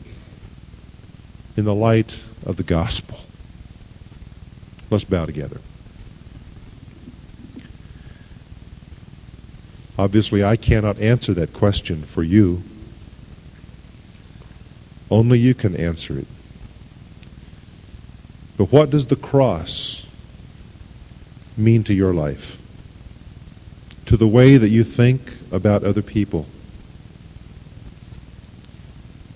in 1.56 1.64
the 1.64 1.74
light 1.74 2.22
of 2.44 2.56
the 2.56 2.62
gospel? 2.62 3.20
Let's 4.90 5.04
bow 5.04 5.26
together. 5.26 5.60
Obviously, 9.98 10.42
I 10.42 10.56
cannot 10.56 10.98
answer 10.98 11.34
that 11.34 11.52
question 11.52 12.02
for 12.02 12.22
you. 12.22 12.62
Only 15.10 15.38
you 15.38 15.54
can 15.54 15.76
answer 15.76 16.18
it. 16.18 16.26
But 18.56 18.72
what 18.72 18.90
does 18.90 19.06
the 19.06 19.16
cross 19.16 20.06
mean 21.56 21.84
to 21.84 21.92
your 21.92 22.14
life? 22.14 22.56
To 24.06 24.16
the 24.16 24.26
way 24.26 24.56
that 24.56 24.70
you 24.70 24.84
think 24.84 25.34
about 25.52 25.84
other 25.84 26.02
people? 26.02 26.46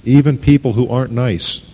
Even 0.05 0.39
people 0.39 0.73
who 0.73 0.89
aren't 0.89 1.13
nice. 1.13 1.74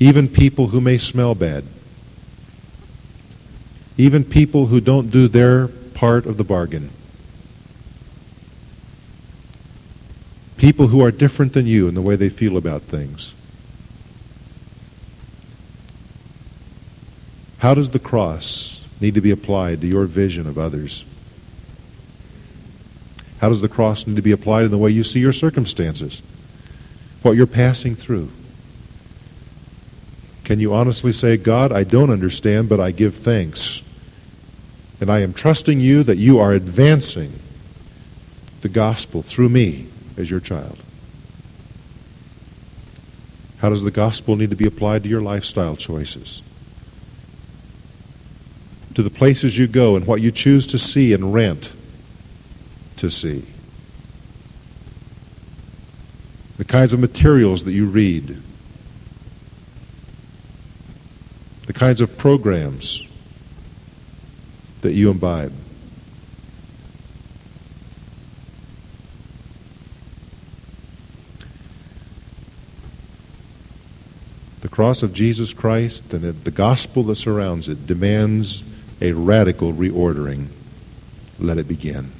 Even 0.00 0.28
people 0.28 0.68
who 0.68 0.80
may 0.80 0.98
smell 0.98 1.34
bad. 1.34 1.64
Even 3.96 4.24
people 4.24 4.66
who 4.66 4.80
don't 4.80 5.10
do 5.10 5.26
their 5.26 5.68
part 5.68 6.26
of 6.26 6.36
the 6.36 6.44
bargain. 6.44 6.90
People 10.56 10.88
who 10.88 11.02
are 11.04 11.10
different 11.10 11.52
than 11.52 11.66
you 11.66 11.88
in 11.88 11.94
the 11.94 12.02
way 12.02 12.14
they 12.14 12.28
feel 12.28 12.56
about 12.56 12.82
things. 12.82 13.34
How 17.58 17.74
does 17.74 17.90
the 17.90 17.98
cross 17.98 18.80
need 19.00 19.14
to 19.14 19.20
be 19.20 19.32
applied 19.32 19.80
to 19.80 19.86
your 19.86 20.04
vision 20.04 20.46
of 20.46 20.58
others? 20.58 21.04
How 23.40 23.48
does 23.48 23.60
the 23.60 23.68
cross 23.68 24.06
need 24.06 24.16
to 24.16 24.22
be 24.22 24.32
applied 24.32 24.64
in 24.64 24.70
the 24.70 24.78
way 24.78 24.90
you 24.90 25.04
see 25.04 25.20
your 25.20 25.32
circumstances? 25.32 26.22
What 27.22 27.32
you're 27.32 27.46
passing 27.46 27.96
through? 27.96 28.30
Can 30.48 30.58
you 30.60 30.72
honestly 30.72 31.12
say, 31.12 31.36
God, 31.36 31.72
I 31.72 31.84
don't 31.84 32.08
understand, 32.08 32.70
but 32.70 32.80
I 32.80 32.90
give 32.90 33.14
thanks. 33.14 33.82
And 34.98 35.10
I 35.10 35.20
am 35.20 35.34
trusting 35.34 35.78
you 35.78 36.02
that 36.02 36.16
you 36.16 36.38
are 36.38 36.54
advancing 36.54 37.38
the 38.62 38.70
gospel 38.70 39.20
through 39.20 39.50
me 39.50 39.86
as 40.16 40.30
your 40.30 40.40
child. 40.40 40.78
How 43.58 43.68
does 43.68 43.82
the 43.82 43.90
gospel 43.90 44.36
need 44.36 44.48
to 44.48 44.56
be 44.56 44.66
applied 44.66 45.02
to 45.02 45.08
your 45.10 45.20
lifestyle 45.20 45.76
choices? 45.76 46.40
to 48.98 49.02
the 49.04 49.10
places 49.10 49.56
you 49.56 49.68
go 49.68 49.94
and 49.94 50.08
what 50.08 50.20
you 50.20 50.32
choose 50.32 50.66
to 50.66 50.76
see 50.76 51.12
and 51.12 51.32
rent 51.32 51.70
to 52.96 53.08
see. 53.08 53.44
The 56.56 56.64
kinds 56.64 56.92
of 56.92 56.98
materials 56.98 57.62
that 57.62 57.70
you 57.70 57.86
read. 57.86 58.42
The 61.68 61.74
kinds 61.74 62.00
of 62.00 62.16
programs 62.16 63.06
that 64.80 64.94
you 64.94 65.10
imbibe. 65.10 65.52
The 74.62 74.68
cross 74.70 75.02
of 75.02 75.12
Jesus 75.12 75.52
Christ 75.52 76.14
and 76.14 76.24
the 76.42 76.50
gospel 76.50 77.02
that 77.02 77.16
surrounds 77.16 77.68
it 77.68 77.86
demands 77.86 78.62
a 79.02 79.12
radical 79.12 79.74
reordering. 79.74 80.46
Let 81.38 81.58
it 81.58 81.68
begin. 81.68 82.12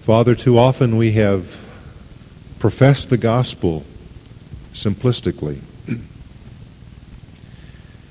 Father, 0.00 0.34
too 0.34 0.58
often 0.58 0.96
we 0.96 1.12
have 1.12 1.60
professed 2.58 3.10
the 3.10 3.18
gospel 3.18 3.84
simplistically. 4.74 5.60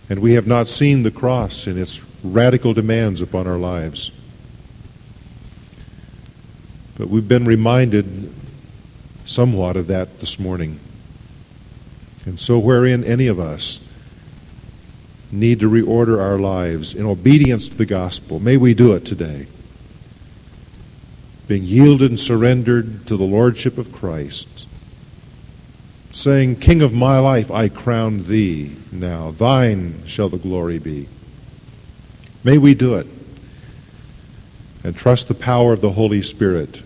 And 0.10 0.20
we 0.20 0.34
have 0.34 0.48
not 0.48 0.68
seen 0.68 1.04
the 1.04 1.12
cross 1.12 1.68
in 1.68 1.78
its 1.78 2.02
radical 2.24 2.74
demands 2.74 3.22
upon 3.22 3.48
our 3.48 3.58
lives. 3.58 4.12
But 6.98 7.10
we've 7.10 7.28
been 7.28 7.46
reminded 7.46 8.34
somewhat 9.26 9.76
of 9.76 9.88
that 9.88 10.20
this 10.20 10.40
morning. 10.40 10.80
And 12.26 12.40
so, 12.40 12.60
wherein 12.60 13.04
any 13.04 13.28
of 13.28 13.40
us 13.40 13.80
need 15.34 15.60
to 15.60 15.70
reorder 15.70 16.22
our 16.22 16.38
lives 16.38 16.94
in 16.94 17.06
obedience 17.06 17.68
to 17.68 17.76
the 17.76 17.86
gospel. 17.86 18.40
May 18.40 18.56
we 18.56 18.74
do 18.74 18.94
it 18.94 19.06
today. 19.06 19.48
Being 21.48 21.64
yielded 21.64 22.12
and 22.12 22.20
surrendered 22.20 23.08
to 23.08 23.18
the 23.18 23.24
Lordship 23.24 23.78
of 23.78 23.92
Christ. 23.92 24.68
Saying, 26.14 26.58
King 26.58 26.84
of 26.84 26.94
my 26.94 27.18
life, 27.18 27.50
I 27.50 27.70
crown 27.70 28.28
thee 28.28 28.76
now. 28.92 29.32
Thine 29.32 30.06
shall 30.06 30.30
the 30.30 30.38
glory 30.38 30.78
be. 30.78 31.08
May 32.44 32.60
we 32.60 32.76
do 32.76 32.94
it 32.94 33.08
and 34.84 34.96
trust 34.96 35.28
the 35.28 35.34
power 35.34 35.74
of 35.74 35.82
the 35.82 35.92
Holy 35.92 36.22
Spirit 36.22 36.84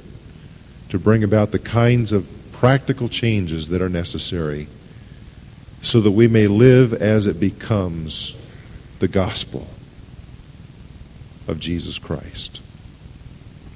to 0.89 0.97
bring 0.97 1.23
about 1.23 1.51
the 1.51 1.59
kinds 1.59 2.13
of 2.13 2.25
practical 2.53 3.09
changes 3.09 3.67
that 3.67 3.81
are 3.81 3.89
necessary 3.89 4.67
so 5.81 5.99
that 5.99 6.11
we 6.11 6.29
may 6.29 6.47
live 6.47 6.93
as 6.93 7.25
it 7.25 7.37
becomes 7.37 8.33
the 8.99 9.09
gospel 9.09 9.67
of 11.49 11.59
Jesus 11.59 11.99
Christ. 11.99 12.61